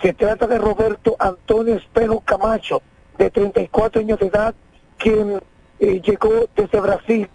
[0.00, 2.82] Se trata de Roberto Antonio Espejo Camacho,
[3.18, 4.54] de 34 años de edad,
[4.98, 5.40] quien
[5.78, 7.28] eh, llegó desde Brasil.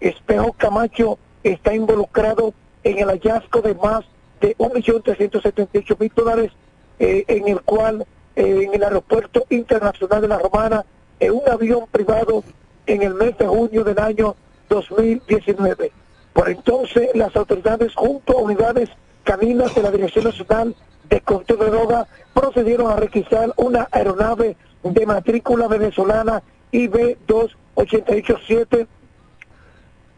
[0.00, 4.04] Espejo Camacho está involucrado en el hallazgo de más
[4.40, 6.50] de 1.378.000 dólares,
[6.98, 8.04] eh, en el cual
[8.36, 10.84] eh, en el Aeropuerto Internacional de la Romana,
[11.20, 12.42] en un avión privado
[12.86, 14.36] en el mes de junio del año
[14.68, 15.92] 2019.
[16.32, 18.90] Por entonces, las autoridades, junto a unidades
[19.22, 20.74] caninas de la Dirección Nacional
[21.08, 26.42] de Control de Droga, procedieron a requisar una aeronave de matrícula venezolana
[26.72, 28.86] IB2887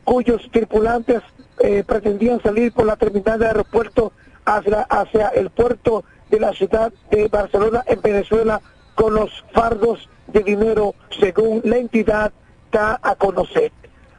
[0.06, 1.20] cuyos tripulantes
[1.58, 4.12] eh, pretendían salir por la terminal de aeropuerto
[4.44, 8.60] hacia, hacia el puerto de la ciudad de Barcelona en Venezuela
[8.94, 12.32] con los fardos de dinero según la entidad
[12.70, 13.72] da a conocer.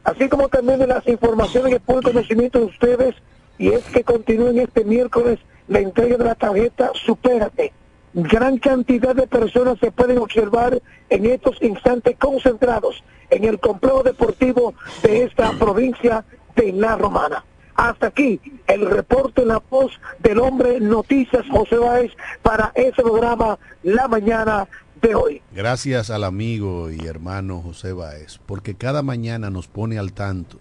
[0.04, 3.14] Así como también de las informaciones que pone conocimiento de ustedes
[3.56, 7.72] y es que continúen este miércoles la entrega de la tarjeta Supérate.
[8.20, 14.74] Gran cantidad de personas se pueden observar en estos instantes concentrados en el complejo deportivo
[15.04, 16.24] de esta provincia
[16.56, 17.44] de La Romana.
[17.76, 22.10] Hasta aquí el reporte en la voz del hombre Noticias José Báez
[22.42, 24.66] para ese programa La Mañana
[25.00, 25.40] de hoy.
[25.52, 30.58] Gracias al amigo y hermano José Báez, porque cada mañana nos pone al tanto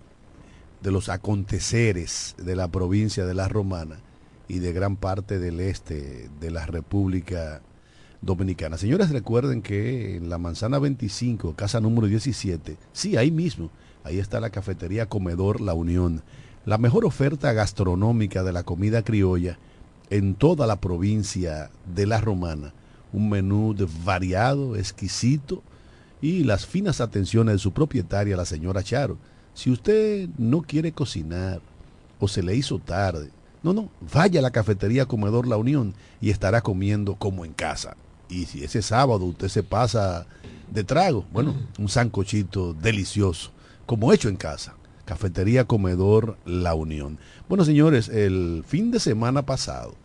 [0.82, 3.98] de los aconteceres de la provincia de La Romana
[4.48, 7.62] y de gran parte del este de la República
[8.22, 8.78] Dominicana.
[8.78, 13.70] Señores, recuerden que en la Manzana 25, casa número 17, sí, ahí mismo,
[14.04, 16.24] ahí está la cafetería Comedor La Unión,
[16.66, 19.58] la mejor oferta gastronómica de la comida criolla
[20.10, 22.74] en toda la provincia de La Romana.
[23.14, 25.64] Un menú variado, exquisito
[26.22, 29.18] y las finas atenciones de su propietaria, la señora Charo.
[29.54, 31.62] Si usted no quiere cocinar
[32.20, 33.30] o se le hizo tarde,
[33.74, 37.98] no, no, vaya a la cafetería Comedor La Unión y estará comiendo como en casa.
[38.30, 40.26] Y si ese sábado usted se pasa
[40.72, 43.52] de trago, bueno, un sancochito delicioso,
[43.86, 44.76] como hecho en casa.
[45.06, 47.18] Cafetería Comedor La Unión.
[47.48, 49.96] Bueno, señores, el fin de semana pasado,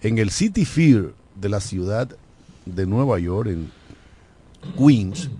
[0.00, 2.16] en el City Fair de la ciudad
[2.64, 3.70] de Nueva York, en
[4.78, 5.30] Queens,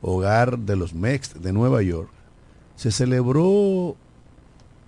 [0.00, 2.10] hogar de los Mex de Nueva York,
[2.76, 3.96] se celebró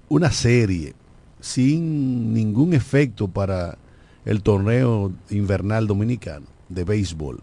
[0.08, 0.94] una serie
[1.40, 3.78] sin ningún efecto para
[4.24, 7.42] el torneo invernal dominicano de béisbol.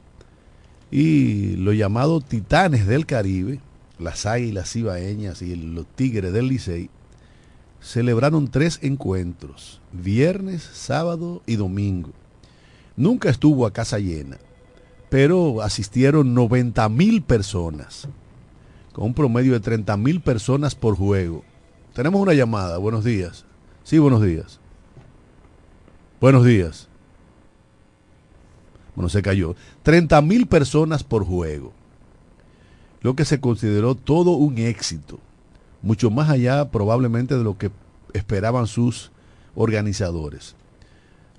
[0.89, 3.59] Y los llamados Titanes del Caribe,
[3.99, 6.89] las Águilas Ibaeñas y los Tigres del Licey,
[7.81, 12.11] celebraron tres encuentros, viernes, sábado y domingo.
[12.95, 14.37] nunca estuvo a casa llena,
[15.09, 18.07] pero asistieron 90 mil personas,
[18.93, 21.43] con un promedio de 30 mil personas por juego.
[21.93, 23.46] Tenemos una llamada, buenos días.
[23.88, 24.59] Sí, buenos días.
[26.19, 26.89] Buenos días.
[28.95, 29.55] Bueno, se cayó.
[29.83, 31.71] 30 mil personas por juego.
[32.99, 35.19] Lo que se consideró todo un éxito.
[35.81, 37.71] Mucho más allá probablemente de lo que
[38.11, 39.13] esperaban sus
[39.55, 40.57] organizadores.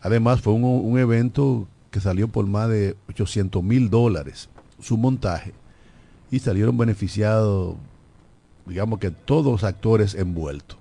[0.01, 4.49] Además fue un, un evento que salió por más de 800 mil dólares
[4.81, 5.53] su montaje
[6.31, 7.77] y salieron beneficiados,
[8.65, 10.78] digamos que todos los actores envueltos.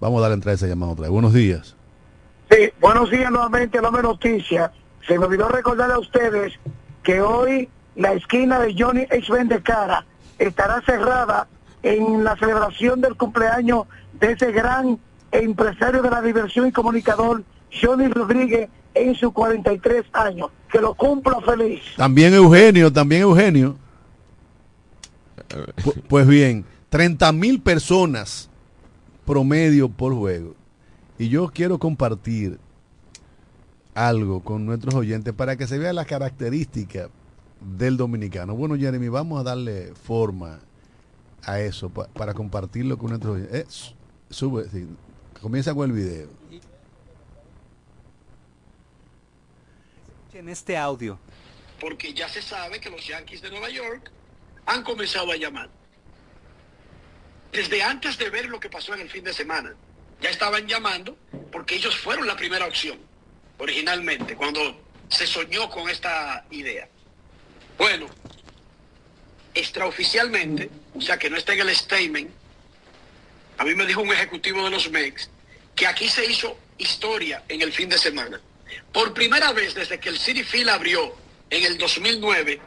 [0.00, 1.10] Vamos a dar entrada a esa llamada otra vez.
[1.10, 1.74] Buenos días.
[2.50, 4.70] Sí, buenos días nuevamente, Lome Noticias.
[5.06, 6.54] Se me olvidó recordarle a ustedes
[7.02, 9.44] que hoy la esquina de Johnny H.
[9.44, 10.04] de Cara
[10.38, 11.48] estará cerrada
[11.82, 13.86] en la celebración del cumpleaños
[14.20, 14.98] de ese gran
[15.32, 17.42] empresario de la diversión y comunicador
[17.82, 20.50] Johnny Rodríguez en sus 43 años.
[20.70, 21.80] Que lo cumpla feliz.
[21.96, 23.76] También Eugenio, también Eugenio.
[25.82, 28.47] Pu- Pues bien, 30 mil personas
[29.28, 30.54] promedio por juego.
[31.18, 32.58] Y yo quiero compartir
[33.94, 37.10] algo con nuestros oyentes para que se vea las características
[37.60, 38.54] del dominicano.
[38.54, 40.60] Bueno, Jeremy, vamos a darle forma
[41.44, 43.60] a eso pa- para compartirlo con nuestros oyentes.
[43.90, 43.94] Eh,
[44.30, 44.88] sube, sí,
[45.42, 46.28] comienza con el video.
[50.32, 51.18] En este audio.
[51.80, 54.10] porque ya se sabe que los Yankees de Nueva York
[54.66, 55.68] han comenzado a llamar.
[57.52, 59.74] Desde antes de ver lo que pasó en el fin de semana,
[60.20, 61.16] ya estaban llamando
[61.50, 62.98] porque ellos fueron la primera opción,
[63.58, 66.88] originalmente, cuando se soñó con esta idea.
[67.78, 68.06] Bueno,
[69.54, 72.30] extraoficialmente, o sea que no está en el statement,
[73.56, 75.30] a mí me dijo un ejecutivo de los MEX
[75.74, 78.40] que aquí se hizo historia en el fin de semana.
[78.92, 81.14] Por primera vez desde que el City Field abrió
[81.50, 82.60] en el 2009,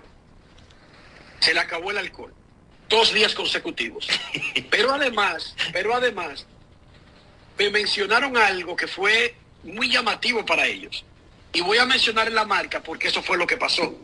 [1.40, 2.34] se le acabó el alcohol.
[2.92, 4.08] Dos días consecutivos.
[4.70, 6.46] Pero además, pero además,
[7.58, 9.34] me mencionaron algo que fue
[9.64, 11.04] muy llamativo para ellos.
[11.54, 13.96] Y voy a mencionar la marca porque eso fue lo que pasó.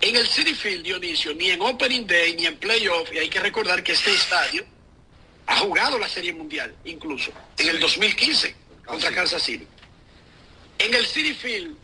[0.00, 3.40] En el City Field, Dionisio, ni en Opening Day, ni en Playoff, y hay que
[3.40, 4.64] recordar que este estadio
[5.46, 8.54] ha jugado la Serie Mundial, incluso, en el 2015,
[8.86, 9.66] contra Kansas City.
[10.78, 11.76] En el City Field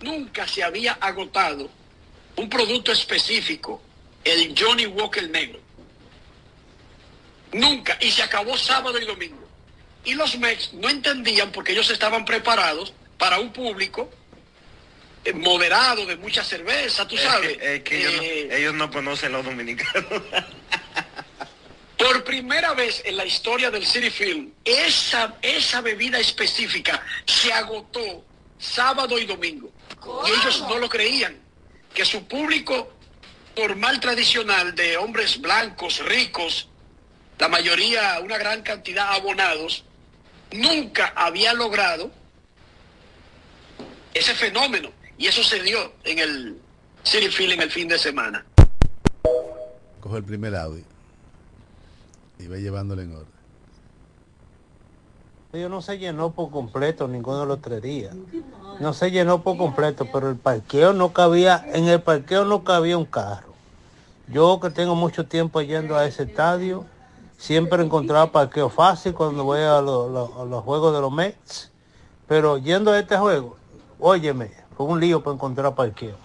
[0.00, 1.70] nunca se había agotado
[2.36, 3.80] un producto específico,
[4.24, 5.60] el Johnny Walker negro.
[7.52, 9.46] Nunca, y se acabó sábado y domingo.
[10.04, 14.10] Y los Mex no entendían porque ellos estaban preparados para un público
[15.24, 17.56] eh, moderado de mucha cerveza, tú Es sabes.
[17.58, 20.06] que, es que ellos, no, Eh, ellos no conocen los dominicanos.
[21.98, 28.24] Por primera vez en la historia del City Field, esa, esa bebida específica se agotó
[28.58, 29.70] sábado y domingo.
[30.26, 31.36] Y ellos no lo creían.
[31.94, 32.92] Que su público
[33.56, 36.68] normal tradicional de hombres blancos, ricos,
[37.38, 39.84] la mayoría, una gran cantidad abonados,
[40.52, 42.10] nunca había logrado
[44.14, 44.92] ese fenómeno.
[45.18, 46.58] Y eso se dio en el
[47.02, 48.44] City Field en el fin de semana.
[50.00, 50.84] Coge el primer audio
[52.38, 53.31] y va llevándole en orden.
[55.52, 58.14] Ellos no se llenó por completo ninguno de los tres días.
[58.80, 62.96] No se llenó por completo, pero el parqueo no cabía, en el parqueo no cabía
[62.96, 63.52] un carro.
[64.28, 66.86] Yo que tengo mucho tiempo yendo a ese estadio,
[67.36, 71.70] siempre encontraba parqueo fácil cuando voy a los juegos de los Mets.
[72.26, 73.56] Pero yendo a este juego,
[74.00, 76.16] óyeme, fue un lío para encontrar parqueo.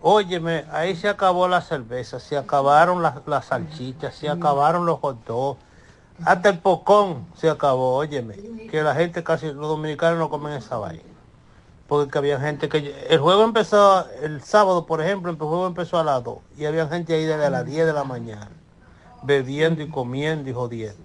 [0.00, 5.26] Óyeme, ahí se acabó la cerveza, se acabaron las, las salchichas, se acabaron los hot
[5.26, 5.60] dogs,
[6.24, 8.34] hasta el pocón se acabó, óyeme,
[8.70, 11.02] que la gente casi, los dominicanos no comen esa vaina.
[11.88, 16.04] Porque había gente que, el juego empezó, el sábado por ejemplo, el juego empezó a
[16.04, 18.50] las 2 y había gente ahí desde las 10 de la mañana,
[19.22, 21.02] bebiendo y comiendo y jodiendo.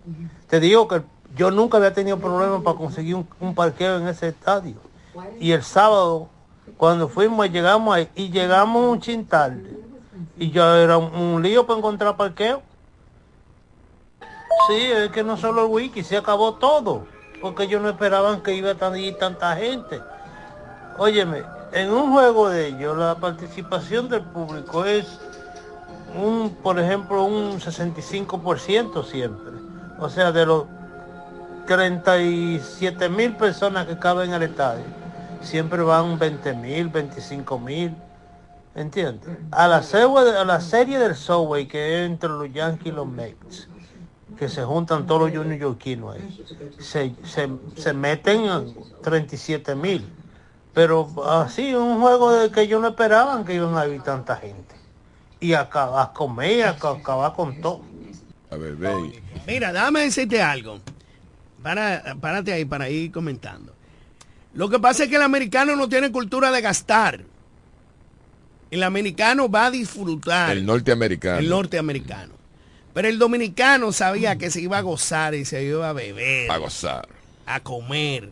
[0.47, 1.01] Te digo que
[1.36, 4.76] yo nunca había tenido problemas para conseguir un, parqueo en ese estadio.
[5.39, 6.30] Y el sábado,
[6.78, 9.80] cuando fuimos, llegamos ahí, y llegamos un chin tarde.
[10.38, 12.61] Y ya era un lío para encontrar parqueo.
[14.68, 17.06] Sí, es que no solo el wiki, se acabó todo.
[17.41, 20.01] Porque ellos no esperaban que iba a ir tanta gente.
[20.97, 21.43] Óyeme,
[21.74, 25.20] en un juego de ellos, la participación del público es
[26.16, 29.51] un, por ejemplo, un 65% siempre.
[29.99, 30.66] O sea, de los
[31.68, 34.86] 37 mil personas que caben en el estadio,
[35.41, 37.95] siempre van 20 mil, 25 mil.
[38.76, 39.38] ¿Entiendes?
[39.51, 43.08] A la, serie, a la serie del Subway que es entre los Yankees y los
[43.08, 43.70] Mets,
[44.38, 46.46] que se juntan todos los neoyorquinos ahí.
[46.80, 48.64] Se, se, se meten a
[49.04, 50.06] 37 mil.
[50.74, 54.76] Pero así, un juego de que ellos no esperaban que iban a ir tanta gente.
[55.40, 57.82] Y a, ca- a comer, acabar con todo.
[58.52, 59.22] A ver, ve.
[59.48, 60.80] Mira, déjame decirte algo.
[61.64, 63.74] Para, párate ahí para ir comentando.
[64.54, 67.22] Lo que pasa es que el americano no tiene cultura de gastar.
[68.72, 70.52] El americano va a disfrutar.
[70.58, 71.40] El norteamericano.
[71.40, 72.34] El norteamericano.
[72.96, 76.50] Pero el dominicano sabía que se iba a gozar y se iba a beber.
[76.50, 77.08] A gozar.
[77.46, 78.32] A comer.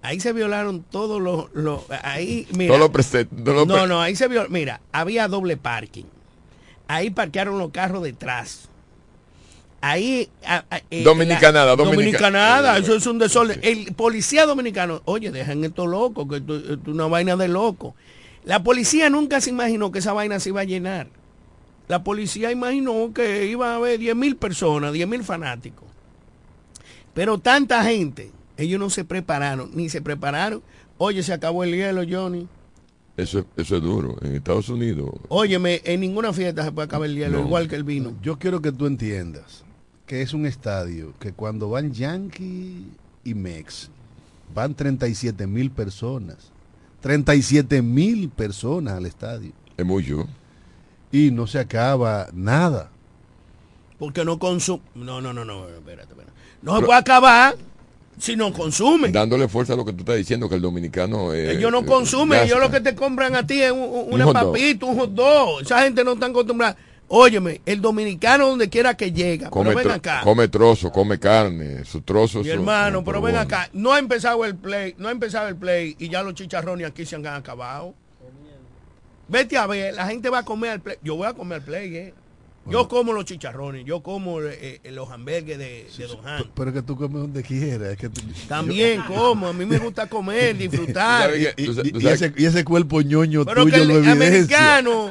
[0.00, 1.52] Ahí se violaron todos los...
[1.52, 2.72] los- ahí, mira.
[3.66, 4.48] No, no, ahí se vio...
[4.48, 6.06] Mira, había doble parking.
[6.88, 8.70] Ahí parquearon los carros detrás.
[9.82, 10.30] Ahí...
[10.46, 13.60] a- a- eh, Dominicanada, la- Dominicanada, eso es un desorden.
[13.62, 17.94] El policía dominicano, oye, dejan esto loco, que esto, esto es una vaina de loco.
[18.44, 21.08] La policía nunca se imaginó que esa vaina se iba a llenar.
[21.88, 25.84] La policía imaginó que iba a haber 10 mil personas, 10 mil fanáticos.
[27.14, 30.62] Pero tanta gente, ellos no se prepararon, ni se prepararon.
[30.98, 32.48] Oye, se acabó el hielo, Johnny.
[33.16, 34.16] Eso, es- eso es duro.
[34.22, 35.10] En Estados Unidos.
[35.28, 37.46] Óyeme, en ninguna fiesta se puede acabar el hielo, No.
[37.46, 38.14] igual que el vino.
[38.22, 39.64] Yo quiero que tú entiendas
[40.06, 42.86] que es un estadio que cuando van Yankee
[43.24, 43.90] y Mex
[44.54, 46.50] van 37 mil personas.
[47.00, 49.52] 37 mil personas al estadio.
[49.76, 50.26] Es mucho.
[51.12, 52.90] Y no se acaba nada.
[53.98, 54.82] Porque no consume.
[54.94, 56.32] No, no, no, no, espérate, espérate.
[56.62, 57.54] No se puede acabar
[58.18, 59.10] si no consume.
[59.10, 61.32] Dándole fuerza a lo que tú estás diciendo, que el dominicano.
[61.32, 62.64] eh, Ellos no eh, consumen, ellos gasta.
[62.66, 64.34] lo que te compran a ti es un- un- una dog.
[64.34, 65.60] papita, un hot dog.
[65.62, 66.76] Esa gente no está acostumbrada.
[67.14, 70.22] Óyeme, el dominicano donde quiera que llega, Come, pero ven acá.
[70.24, 72.42] come trozo, come carne, sus trozos.
[72.42, 75.56] Mi hermano, son- pero ven acá, no ha empezado el play, no ha empezado el
[75.56, 77.94] play y ya los chicharrones aquí se han acabado.
[79.28, 80.96] Vete a ver, la gente va a comer al play.
[81.02, 82.14] Yo voy a comer al play, eh.
[82.64, 86.44] Yo como los chicharrones, yo como eh, eh, los hamburgues de, de Don Han.
[86.54, 87.88] Pero que tú comes donde quieras.
[87.94, 91.30] es que tú- También como, a mí me gusta comer, disfrutar.
[91.36, 94.76] Y, y- y- y ese, y ese cuerpo ñoño Pero tuyo que lo el evidencia.
[94.76, 95.10] americano,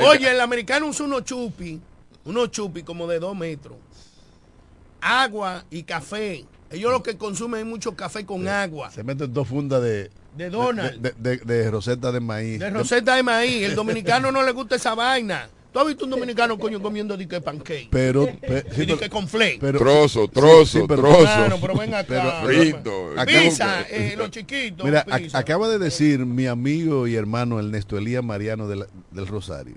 [0.10, 1.78] oye, el americano usa unos chupi,
[2.24, 3.76] unos chupi como de dos metros.
[5.00, 6.44] Agua y café.
[6.70, 8.90] Ellos lo que consumen es mucho café con agua.
[8.90, 11.00] Se meten dos fundas de, De Donald.
[11.00, 12.58] de, de- de- de roseta de maíz.
[12.60, 13.62] De roseta de maíz.
[13.64, 15.48] El dominicano no le gusta esa vaina.
[15.72, 17.88] ¿Tú has visto un dominicano coño comiendo dique pancake?
[17.90, 19.58] Pero, pe- sí, y dique con flake.
[19.60, 21.20] pero- Trozo, trozo, sí, pero- trozo.
[21.22, 22.06] Claro, pero ven acá.
[22.08, 23.10] Pero- Frito.
[23.26, 24.86] Pizza, eh, los chiquitos.
[24.86, 25.36] Mira, ac- pizza.
[25.38, 29.76] acaba de decir mi amigo y hermano Ernesto Elías Mariano de la- del Rosario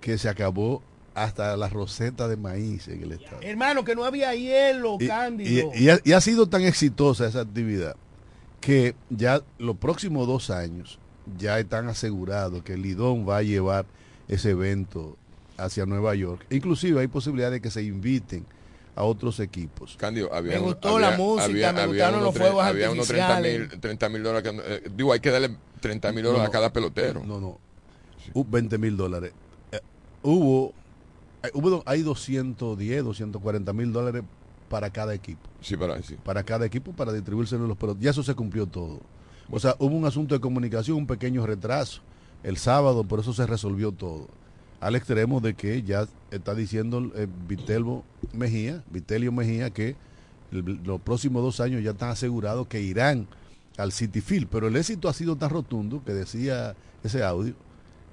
[0.00, 0.82] que se acabó
[1.14, 3.36] hasta la roseta de maíz en el estado.
[3.42, 5.70] Hermano, que no había hielo, Y, cándido.
[5.74, 7.96] y- y ha, y ha sido tan exitosa esa actividad
[8.62, 10.98] que ya los próximos dos años
[11.36, 13.84] ya están asegurados que Lidón va a llevar
[14.28, 15.16] ese evento
[15.58, 16.46] hacia Nueva York.
[16.48, 18.46] Inclusive hay posibilidad de que se inviten
[18.94, 19.96] a otros equipos.
[19.98, 22.64] Cándido, había Me un- gustó había- la música, había- me había gustaron unos los fuegos
[22.64, 23.70] Había unos 30 artificiales.
[23.70, 24.50] mil 30 mil dólares.
[24.52, 27.22] que- eh, digo, hay que darle 30 mil dólares No, a cada pelotero.
[27.24, 27.58] No, no.
[28.32, 29.32] Hu- 20 mil dólares.
[29.72, 29.80] Eh,
[30.22, 30.72] hubo,
[31.42, 34.22] eh, hubo, hay 210, 240 mil dólares
[34.72, 35.42] para cada equipo.
[35.60, 36.16] Sí, para sí.
[36.24, 38.02] Para cada equipo, para distribuirse los peloteros.
[38.02, 39.00] Ya eso se cumplió todo.
[39.50, 42.00] O sea, hubo un asunto de comunicación, un pequeño retraso.
[42.42, 44.28] El sábado, por eso se resolvió todo.
[44.80, 48.02] Al extremo de que ya está diciendo eh, Vitelbo
[48.32, 49.94] Mejía, Vitelio Mejía, que
[50.50, 53.26] el- los próximos dos años ya están asegurados que irán
[53.76, 54.48] al City Field.
[54.50, 57.54] Pero el éxito ha sido tan rotundo que decía ese audio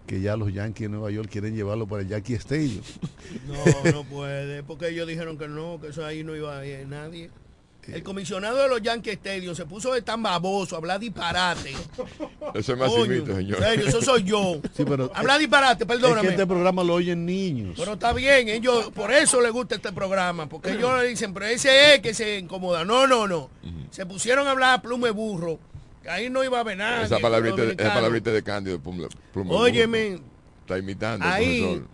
[0.09, 2.81] que ya los Yankees de Nueva York quieren llevarlo para el Yankee Stadium.
[3.47, 6.87] No, no puede, porque ellos dijeron que no, que eso ahí no iba a ir
[6.87, 7.29] nadie.
[7.87, 11.73] El comisionado de los Yankee Stadium se puso de tan baboso, a hablar disparate.
[12.55, 13.59] Eso es Maximito, señor.
[13.59, 14.59] serio, eso soy yo.
[14.75, 16.21] Sí, pero Habla disparate, es perdóname.
[16.21, 17.75] que este programa lo oyen niños.
[17.77, 21.45] Pero está bien, ellos, por eso les gusta este programa, porque ellos le dicen, pero
[21.45, 22.83] ese es que se incomoda.
[22.83, 23.51] No, no, no.
[23.91, 25.59] Se pusieron a hablar a plume burro,
[26.07, 27.03] ahí no iba a haber nada.
[27.03, 28.79] Esa palabrita, esa palabrita de Cándido.
[28.79, 29.07] Burro.
[29.49, 30.19] Óyeme,
[30.61, 31.87] Está imitando ahí, profesor.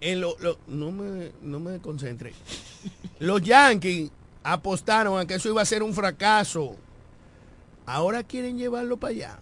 [0.00, 2.32] en lo- lo- no, me, no me concentre.
[3.18, 4.10] Los Yankees
[4.42, 6.76] apostaron a que eso iba a ser un fracaso.
[7.86, 9.38] Ahora quieren llevarlo para allá.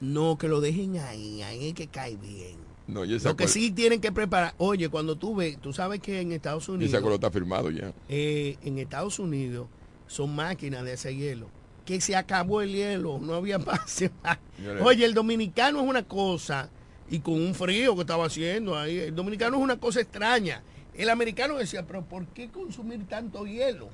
[0.00, 2.56] No, que lo dejen ahí, ahí es que cae bien.
[2.88, 6.00] No, y ese Lo que sí tienen que preparar, oye, cuando tú ves, tú sabes
[6.00, 7.92] que en Estados y Unidos, ese acuerdo está firmado ya.
[8.08, 9.68] eh, en Estados Unidos
[10.08, 11.46] son máquinas de hacer hielo.
[11.84, 13.58] Que se acabó el hielo, no había.
[13.86, 14.82] Señores.
[14.82, 16.70] Oye, el dominicano es una cosa,
[17.10, 20.62] y con un frío que estaba haciendo ahí, el dominicano es una cosa extraña.
[20.94, 23.90] El americano decía, pero ¿por qué consumir tanto hielo?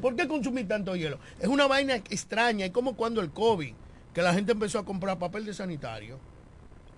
[0.00, 1.18] ¿Por qué consumir tanto hielo?
[1.38, 3.74] Es una vaina extraña, es como cuando el COVID,
[4.12, 6.18] que la gente empezó a comprar papel de sanitario.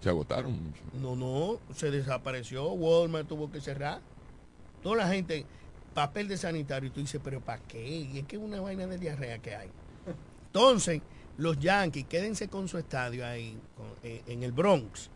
[0.00, 0.80] Se agotaron mucho.
[0.94, 4.00] No, no, se desapareció, Walmart tuvo que cerrar.
[4.82, 5.44] Toda la gente,
[5.92, 7.86] papel de sanitario, y tú dices, pero ¿para qué?
[7.86, 9.68] Y es que es una vaina de diarrea que hay.
[10.48, 11.02] Entonces,
[11.36, 13.56] los Yankees, quédense con su estadio ahí,
[14.02, 15.10] en el Bronx,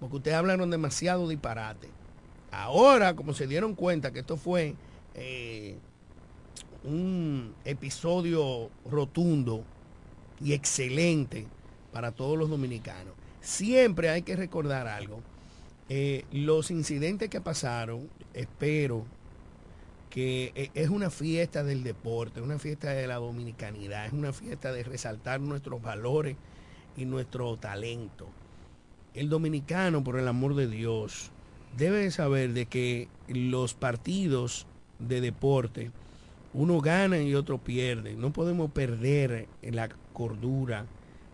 [0.00, 1.88] porque ustedes hablaron demasiado disparate.
[2.50, 4.74] Ahora, como se dieron cuenta que esto fue
[5.14, 5.76] eh,
[6.84, 9.64] un episodio rotundo
[10.40, 11.46] y excelente
[11.92, 15.20] para todos los dominicanos, siempre hay que recordar algo.
[15.90, 19.04] Eh, los incidentes que pasaron, espero
[20.08, 24.32] que eh, es una fiesta del deporte, es una fiesta de la dominicanidad, es una
[24.32, 26.36] fiesta de resaltar nuestros valores
[26.96, 28.28] y nuestro talento.
[29.14, 31.30] El dominicano, por el amor de Dios,
[31.76, 34.66] debe de saber de que los partidos
[34.98, 35.90] de deporte,
[36.54, 38.14] uno gana y otro pierde.
[38.14, 40.86] No podemos perder la cordura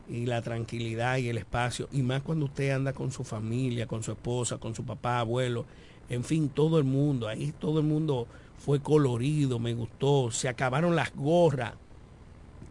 [0.08, 4.02] y la tranquilidad y el espacio, y más cuando usted anda con su familia, con
[4.02, 5.64] su esposa, con su papá, abuelo,
[6.10, 8.26] en fin, todo el mundo, ahí todo el mundo
[8.64, 11.74] fue colorido, me gustó, se acabaron las gorras,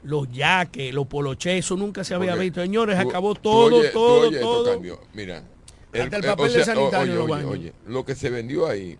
[0.02, 2.62] los yaques, los poloches, eso nunca se había Porque visto.
[2.62, 4.82] Señores, tú- acabó todo, tú todo, todo.
[5.14, 5.44] Mira,
[5.94, 8.98] Hasta el eh, papel o de sanitario oye, oye, oye, lo que se vendió ahí,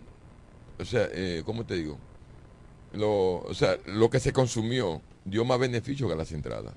[0.78, 1.98] o sea, eh, ¿cómo te digo?
[2.92, 6.74] Lo, o sea, lo que se consumió dio más beneficio que las entradas.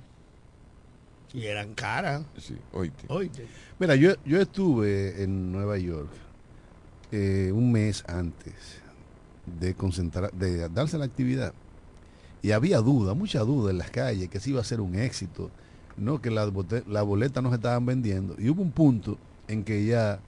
[1.32, 2.24] Y eran caras.
[2.40, 3.06] Sí, oíste.
[3.10, 3.46] Oíste.
[3.78, 6.10] Mira, yo, yo estuve en Nueva York
[7.12, 8.82] eh, un mes antes
[9.60, 11.54] de concentrar, de darse la actividad.
[12.42, 15.50] Y había duda, mucha duda en las calles, que si iba a ser un éxito,
[15.98, 16.52] no que las
[16.88, 18.36] las boletas no se estaban vendiendo.
[18.38, 19.18] Y hubo un punto
[19.48, 20.20] en que ya,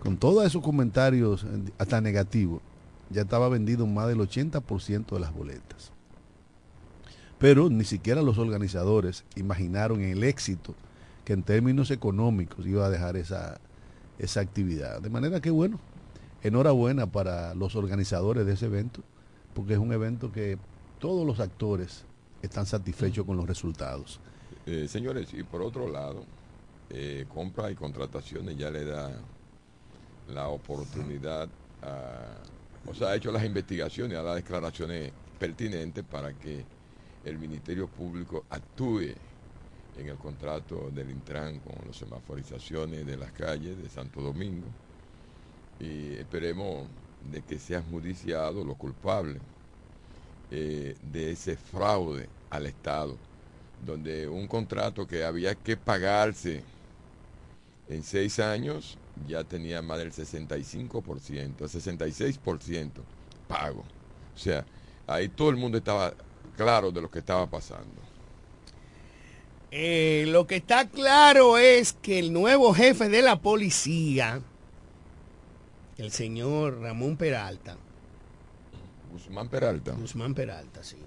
[0.00, 2.60] con todos esos comentarios eh, hasta negativos,
[3.10, 5.92] ya estaba vendido más del 80% de las boletas.
[7.38, 10.74] Pero ni siquiera los organizadores imaginaron el éxito
[11.24, 13.60] que en términos económicos iba a dejar esa,
[14.18, 15.00] esa actividad.
[15.00, 15.78] De manera que bueno,
[16.46, 19.02] enhorabuena para los organizadores de ese evento,
[19.54, 20.58] porque es un evento que
[20.98, 22.04] todos los actores
[22.42, 24.20] están satisfechos con los resultados.
[24.64, 26.24] Eh, señores, y por otro lado,
[26.90, 29.12] eh, compra y contrataciones ya le da
[30.28, 31.48] la oportunidad
[31.82, 36.64] a, o sea, ha hecho las investigaciones, a las declaraciones pertinentes para que
[37.24, 39.14] el Ministerio Público actúe
[39.98, 44.66] en el contrato del Intran con las semaforizaciones de las calles de Santo Domingo
[45.80, 46.86] y esperemos
[47.30, 49.40] de que sean judiciados los culpables
[50.50, 53.16] eh, de ese fraude al Estado,
[53.84, 56.62] donde un contrato que había que pagarse
[57.88, 62.90] en seis años ya tenía más del 65%, el 66%
[63.48, 63.84] pago.
[64.34, 64.64] O sea,
[65.06, 66.14] ahí todo el mundo estaba
[66.56, 68.06] claro de lo que estaba pasando.
[69.70, 74.40] Eh, lo que está claro es que el nuevo jefe de la policía,
[75.98, 77.76] el señor Ramón Peralta,
[79.12, 79.92] Guzmán Peralta.
[79.92, 80.98] Guzmán Peralta, sí.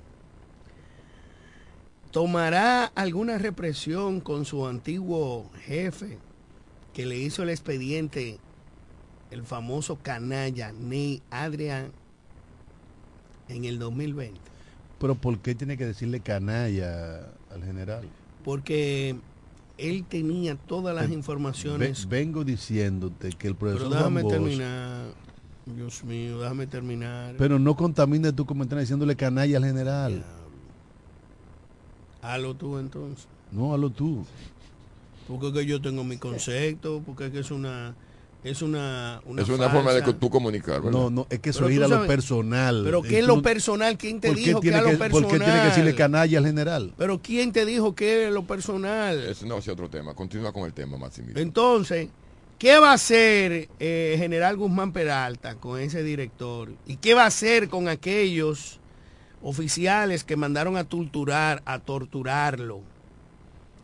[2.12, 6.18] ¿Tomará alguna represión con su antiguo jefe
[6.94, 8.40] que le hizo el expediente,
[9.30, 11.92] el famoso canalla Ney Adrián,
[13.48, 14.40] en el 2020?
[15.00, 18.10] Pero ¿por qué tiene que decirle canalla al general?
[18.44, 19.16] Porque
[19.80, 22.08] él tenía todas las informaciones.
[22.08, 25.06] vengo diciéndote que el profesor Pero déjame Juan Bosch- terminar.
[25.76, 27.36] Dios mío, déjame terminar.
[27.38, 30.24] pero no contamine tu comentario diciéndole canalla al general.
[32.22, 33.28] Halo tú entonces.
[33.52, 34.26] No, hazlo tú.
[35.28, 37.96] Porque es que yo tengo mi concepto, porque es que es una
[38.44, 40.92] es una, es una forma de tú comunicar, ¿verdad?
[40.92, 42.82] No, no, es que eso es ir a lo sabes- personal.
[42.86, 43.98] Pero ¿qué es lo personal?
[43.98, 45.24] ¿Quién te ¿por qué dijo que tiene es lo que- personal?
[45.30, 46.94] ¿Por qué tiene que decirle canalla al general?
[46.98, 49.20] Pero ¿quién te dijo que es lo personal?
[49.26, 50.14] Ese no a ser otro tema.
[50.14, 51.42] Continúa con el tema, Maximiliano.
[51.42, 52.08] Entonces,
[52.58, 56.72] ¿qué va a hacer eh, General Guzmán Peralta con ese director?
[56.88, 58.80] ¿Y qué va a hacer con aquellos
[59.42, 62.82] oficiales que mandaron a torturar, a torturarlo?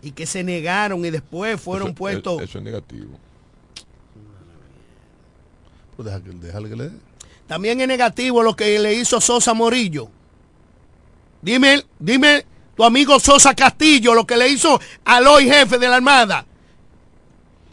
[0.01, 2.41] Y que se negaron y después fueron Eso- puestos...
[2.41, 3.19] Eso es negativo.
[5.95, 6.95] Pues deja que, déjale que le dé.
[7.47, 10.09] También es negativo lo que le hizo Sosa Morillo.
[11.41, 15.97] Dime, dime tu amigo Sosa Castillo lo que le hizo al hoy jefe de la
[15.97, 16.45] Armada.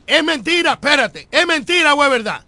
[0.06, 2.44] Es mentira, espérate, es mentira o es verdad.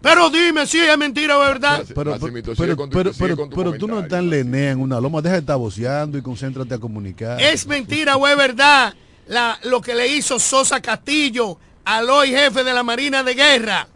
[0.00, 1.84] Pero dime si es mentira o es verdad.
[1.94, 2.12] Pero,
[2.56, 2.74] pero,
[3.16, 6.22] pero, pero, tú no estás en lenea en una loma, deja de estar voceando y
[6.22, 7.40] concéntrate a comunicar.
[7.40, 8.94] Es mentira o es verdad
[9.28, 13.86] la- lo que le hizo Sosa Castillo al hoy jefe de la Marina de Guerra.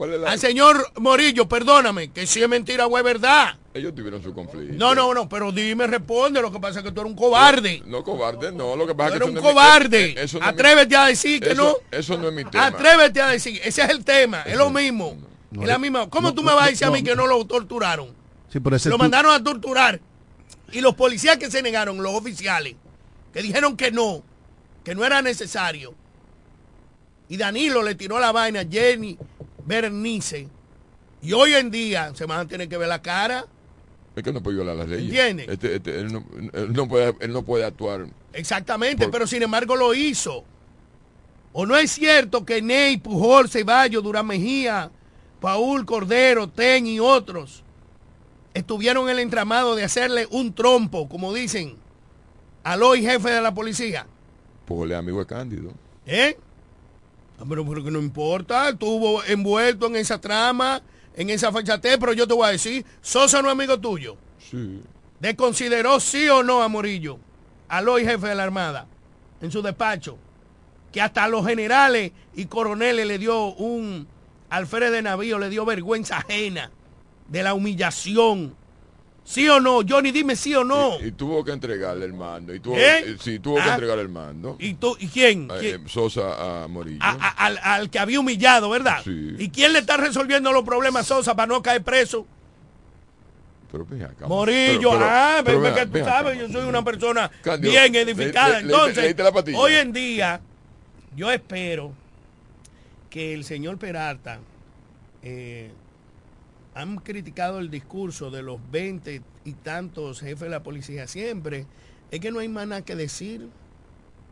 [0.00, 3.58] ¿Cuál es la- Al señor Morillo, perdóname, que si es mentira o es verdad.
[3.74, 4.72] Ellos tuvieron su conflicto.
[4.78, 7.82] No, no, no, pero dime, responde, lo que pasa es que tú eres un cobarde.
[7.84, 8.76] No, cobarde, no.
[8.76, 10.04] Lo que pasa Tú es que eres un eso no es mi- cobarde.
[10.12, 11.98] eh, eso no es mi- Atrévete a decir que eso- no.
[11.98, 12.66] Eso no es mi tema.
[12.68, 15.18] Atrévete a decir, ese es el tema, es lo mismo.
[15.50, 16.08] No, es la misma.
[16.08, 18.08] ¿Cómo no, tú me vas a decir a no, mí que no lo torturaron?
[18.50, 20.00] Sí, pero ese Lo tú- mandaron a torturar.
[20.72, 22.74] Y los policías que se negaron, los oficiales,
[23.34, 24.22] que dijeron que no,
[24.82, 25.92] que no era necesario.
[27.28, 29.18] Y Danilo le tiró la vaina a Jenny
[29.66, 30.48] Bernice.
[31.22, 33.46] Y hoy en día se van a tener que ver la cara.
[34.16, 35.04] Es que no puede violar las leyes.
[35.06, 35.46] ¿Entiende?
[35.52, 38.06] Este- este, él, no, él no puede, él no puede actuar.
[38.32, 40.44] Exactamente, Por- pero sin embargo lo hizo.
[41.52, 44.90] ¿O no es cierto que Ney, Pujol, Ceballos, Durán Mejía,
[45.40, 47.64] Paul Cordero, Ten y otros
[48.54, 51.76] estuvieron en el entramado de hacerle un trompo, como dicen,
[52.64, 54.06] al hoy jefe de la policía?
[54.64, 55.72] Pues le amigo de Cándido.
[56.06, 56.36] ¿Eh?
[57.40, 60.82] Ah, Pero, pero que no importa, estuvo envuelto en esa trama,
[61.14, 64.16] en esa fachatez, pero yo te voy a decir, Sosa no es amigo tuyo.
[64.38, 64.82] Sí.
[65.18, 67.18] ¿Desconsideró sí o no a Morillo,
[67.68, 68.86] al hoy jefe de la Armada,
[69.40, 70.18] en su despacho?
[70.92, 74.06] Que hasta a los generales y coroneles le dio un
[74.50, 76.70] alférez de navío, le dio vergüenza ajena
[77.28, 78.54] de la humillación.
[79.24, 79.80] ¿Sí o no?
[79.88, 80.98] Johnny, dime sí o no.
[81.00, 82.52] Y, y tuvo que entregarle el mando.
[82.54, 83.16] Y tuvo, ¿Eh?
[83.20, 83.74] sí, tuvo que Ah.
[83.74, 84.56] entregarle el mando.
[84.58, 85.48] ¿Y, tú, ¿y quién?
[85.52, 85.80] Eh, ¿Quién?
[85.86, 86.98] eh, Sosa a Morillo.
[87.02, 88.98] A- a- al, al que había humillado, ¿verdad?
[89.04, 89.36] Sí.
[89.38, 92.26] ¿Y quién le está resolviendo los problemas a Sosa para no caer preso?
[93.70, 94.26] Pero acá.
[94.26, 98.60] Morillo, Pero- pero- ah, pero que tú acá, sabes, yo soy una persona bien edificada.
[98.60, 100.40] le- le- Entonces, hoy en día,
[101.14, 101.92] yo espero
[103.08, 104.40] que el señor Peralta
[105.22, 105.70] eh,
[106.80, 111.66] han criticado el discurso de los 20 y tantos jefes de la policía siempre.
[112.10, 113.48] Es que no hay más nada que decir.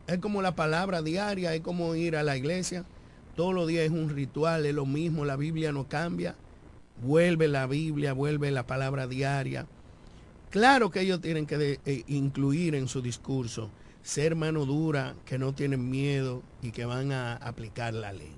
[0.07, 2.85] Es como la palabra diaria, es como ir a la iglesia.
[3.37, 6.35] Todos los días es un ritual, es lo mismo, la Biblia no cambia.
[7.03, 9.67] Vuelve la Biblia, vuelve la palabra diaria.
[10.51, 13.71] Claro que ellos tienen que eh, incluir en su discurso
[14.03, 18.33] ser mano dura, que no tienen miedo y que van a aplicar la ley.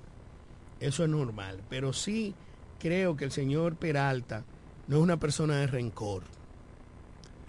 [0.81, 1.61] Eso es normal.
[1.69, 2.35] Pero sí
[2.81, 4.43] creo que el señor Peralta
[4.87, 6.23] no es una persona de rencor.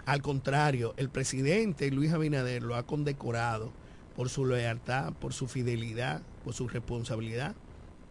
[0.04, 3.72] Al contrario, el presidente Luis Abinader lo ha condecorado
[4.14, 7.54] por su lealtad, por su fidelidad, por su responsabilidad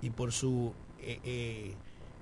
[0.02, 1.76] y por su eh, eh,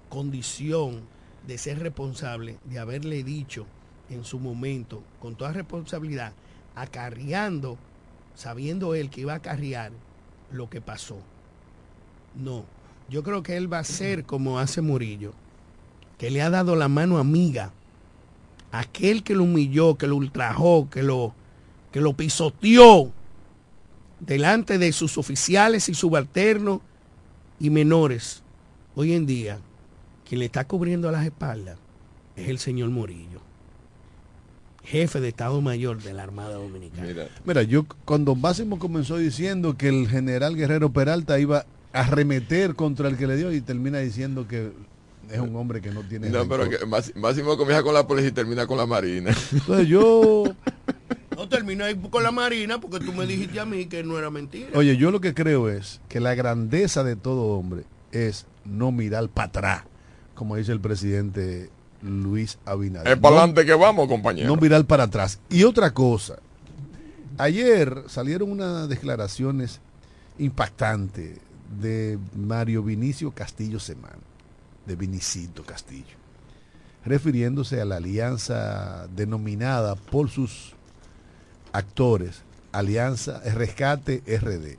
[0.10, 1.08] condición
[1.48, 3.68] de ser responsable, de haberle dicho
[4.10, 6.34] en su momento, con toda responsabilidad,
[6.76, 7.78] acarreando,
[8.36, 9.94] sabiendo él que iba a acarrear
[10.52, 11.20] lo que pasó.
[12.36, 12.66] No,
[13.10, 15.34] yo creo que él va a ser como hace Murillo,
[16.18, 17.72] que le ha dado la mano amiga
[18.72, 21.34] a aquel que lo humilló, que lo ultrajó, que lo,
[21.92, 23.12] que lo pisoteó
[24.20, 26.82] delante de sus oficiales y subalternos
[27.60, 28.44] y menores.
[28.96, 29.60] Hoy en día,
[30.28, 31.78] quien le está cubriendo las espaldas
[32.36, 33.42] es el señor Morillo,
[34.84, 37.08] jefe de Estado Mayor de la Armada Dominicana.
[37.08, 42.76] Mira, Mira, yo cuando Máximo comenzó diciendo que el general Guerrero Peralta iba a arremeter
[42.76, 44.72] contra el que le dio y termina diciendo que
[45.32, 48.34] es un hombre que no tiene no, pero que Máximo comienza con la policía y
[48.34, 49.32] termina con la marina.
[49.52, 50.44] Entonces yo,
[51.36, 54.30] No termino ahí con la Marina porque tú me dijiste a mí que no era
[54.30, 54.68] mentira.
[54.74, 59.30] oye, yo lo que creo es que la grandeza de todo hombre es no mirar
[59.30, 59.84] para atrás,
[60.36, 61.70] como dice el presidente
[62.02, 63.14] Luis Abinader.
[63.14, 64.48] Es para No- adelante que vamos, compañero.
[64.50, 65.40] No mirar para atrás.
[65.50, 66.40] Y otra cosa,
[67.38, 69.80] ayer salieron unas declaraciones
[70.40, 71.38] impactantes
[71.82, 74.20] de Mario Vinicio Castillo Semán,
[74.86, 76.18] de Vinicito Castillo,
[77.06, 80.74] refiriéndose a la alianza denominada por sus
[81.72, 84.78] actores, Alianza Rescate RD.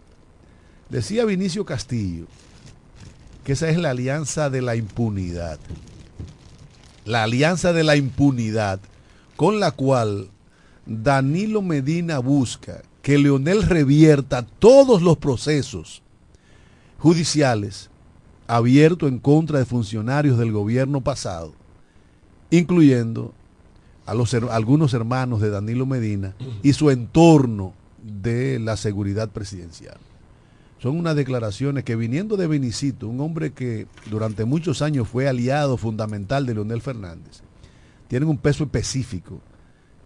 [0.89, 2.27] Decía Vinicio Castillo
[3.45, 5.59] que esa es la alianza de la impunidad
[7.05, 8.81] la alianza de la impunidad
[9.37, 10.29] con la cual
[10.87, 16.03] Danilo Medina busca que Leonel revierta todos los procesos
[17.01, 17.91] judiciales
[18.47, 21.53] abiertos en contra de funcionarios del gobierno pasado,
[22.51, 23.33] incluyendo
[24.07, 27.73] a los, algunos hermanos de Danilo Medina y su entorno
[28.03, 29.97] de la seguridad presidencial.
[30.79, 35.77] Son unas declaraciones que viniendo de Benicito, un hombre que durante muchos años fue aliado
[35.77, 37.43] fundamental de Leonel Fernández,
[38.09, 39.41] tienen un peso específico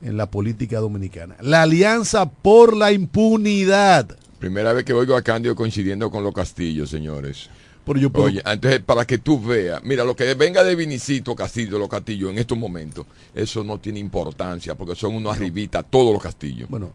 [0.03, 1.37] en la política dominicana.
[1.41, 4.17] La alianza por la impunidad.
[4.45, 7.49] Primera vez que oigo a Cándido coincidiendo con los castillos, señores.
[7.87, 11.35] Pero yo puedo- Oye, entonces para que tú veas, mira, lo que venga de Vinicito
[11.35, 16.13] Castillo, los castillos en estos momentos, eso no tiene importancia, porque son unos arribitas todos
[16.13, 16.69] los castillos.
[16.69, 16.91] Bueno,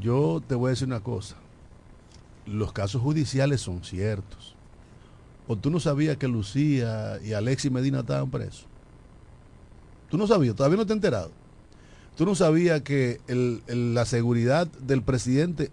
[0.00, 1.36] yo te voy a decir una cosa.
[2.46, 4.54] Los casos judiciales son ciertos.
[5.46, 8.64] ¿O tú no sabías que Lucía y Alexis Medina estaban presos?
[10.08, 10.56] ¿Tú no sabías?
[10.56, 11.30] ¿Todavía no te has enterado?
[12.16, 15.70] ¿Tú no sabías que el- el- la seguridad del presidente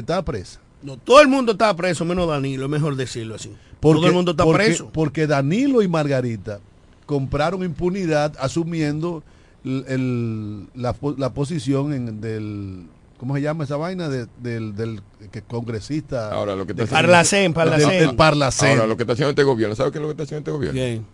[0.00, 0.60] estaba presa?
[0.82, 3.50] No, todo el mundo está preso, menos Danilo, es mejor decirlo así.
[3.80, 4.90] todo el mundo está porque- preso.
[4.92, 6.60] Porque Danilo y Margarita
[7.06, 9.22] compraron impunidad asumiendo
[9.64, 12.86] el- el- la, la posición en- del...
[13.18, 14.08] ¿Cómo se llama esa vaina?
[14.08, 15.00] De- del, del
[15.32, 16.30] que congresista.
[16.32, 17.88] Ahora lo que está Parlacén, Parlacén.
[17.88, 18.70] del- del Parlacén.
[18.70, 20.50] Ahora lo que está haciendo este gobierno, ¿sabes qué es lo que está haciendo este
[20.70, 21.04] gobierno?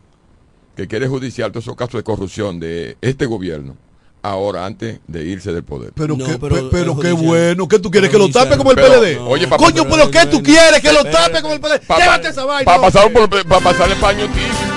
[0.76, 3.76] Que quiere judiciar todos esos casos de corrupción de este gobierno
[4.25, 5.93] ahora antes de irse del poder.
[5.95, 8.77] Pero, No, qué, pero pero qué bueno, que tú quieres que lo tape como el
[8.77, 9.18] Pero, PLD.
[9.20, 11.81] oye, papá, Coño, pero- pero ¿qué tú quieres que lo tape como el PLD?
[11.99, 12.64] Llévate esa vaina.
[12.64, 14.75] Para pasar, por, pa pasar el paño tibio.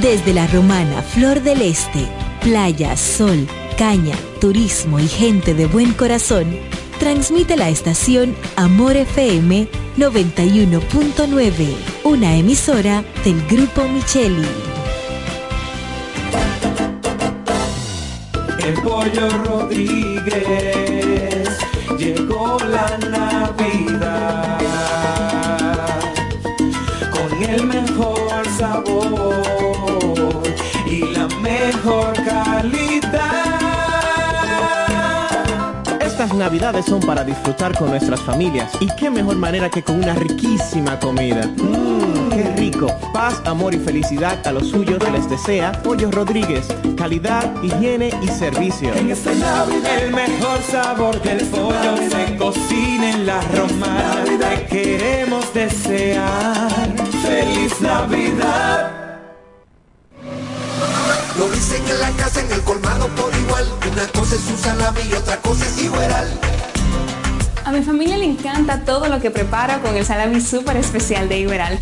[0.00, 2.06] Desde la romana Flor del Este,
[2.42, 3.46] playa, sol,
[3.78, 6.56] caña, turismo y gente de buen corazón,
[7.04, 14.48] transmite la estación Amor FM 91.9, una emisora del Grupo Micheli.
[18.58, 20.30] El pollo Rodríguez
[21.98, 24.58] llegó la Navidad
[27.10, 30.42] con el mejor sabor
[30.86, 33.43] y la mejor calidad.
[36.24, 40.14] Estas navidades son para disfrutar con nuestras familias y qué mejor manera que con una
[40.14, 41.46] riquísima comida.
[41.46, 42.86] Mmm, qué rico.
[43.12, 46.66] Paz, amor y felicidad a los suyos les desea Pollo Rodríguez.
[46.96, 48.94] Calidad, higiene y servicio.
[48.94, 54.24] En esta Navidad el mejor sabor del pollo se cocina en la romana.
[54.24, 56.70] Te queremos desear
[57.22, 59.03] feliz Navidad.
[61.38, 63.66] Lo dicen en la casa, en el colmado por igual.
[63.90, 66.40] Una cosa es un salami y otra cosa es igual.
[67.64, 71.40] A mi familia le encanta todo lo que preparo con el salami súper especial de
[71.40, 71.78] Iberal.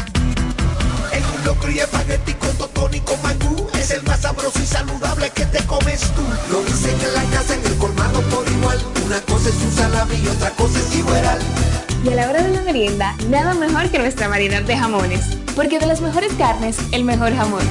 [1.13, 3.69] En un locro y espagueti con totón y con mangú.
[3.79, 6.23] Es el más sabroso y saludable que te comes tú.
[6.51, 8.79] Lo dicen en la casa, en el colmado por igual.
[9.05, 11.39] Una cosa es un salami y otra cosa es igual.
[12.05, 15.37] Y a la hora de la merienda, nada mejor que nuestra variedad de jamones.
[15.55, 17.63] Porque de las mejores carnes, el mejor jamón.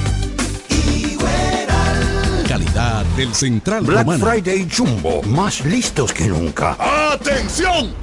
[2.72, 4.26] Calidad del Central Black Romano.
[4.26, 6.76] Friday Jumbo, más listos que nunca.
[7.12, 7.94] ¡Atención!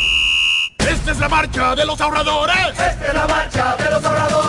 [0.78, 2.56] Esta es la marcha de los ahorradores.
[2.72, 4.49] Esta es la marcha de los ahorradores.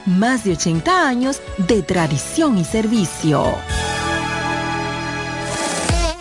[0.05, 3.43] más de 80 años de tradición y servicio.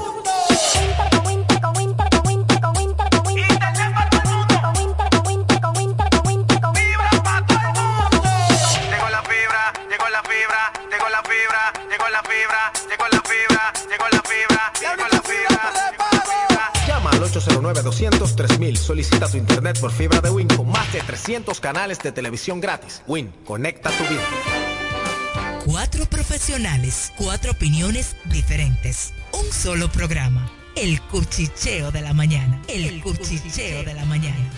[13.05, 16.73] Llegó la fibra, llegó la fibra, llegó la fibra.
[16.87, 18.77] Llama al 809-200-3000.
[18.77, 23.03] Solicita tu internet por fibra de Win con más de 300 canales de televisión gratis.
[23.07, 24.23] Win, conecta tu vida.
[25.67, 29.13] Cuatro profesionales, cuatro opiniones diferentes.
[29.33, 30.51] Un solo programa.
[30.75, 32.63] El cuchicheo de la mañana.
[32.69, 34.51] El, cuchicheo de la mañana.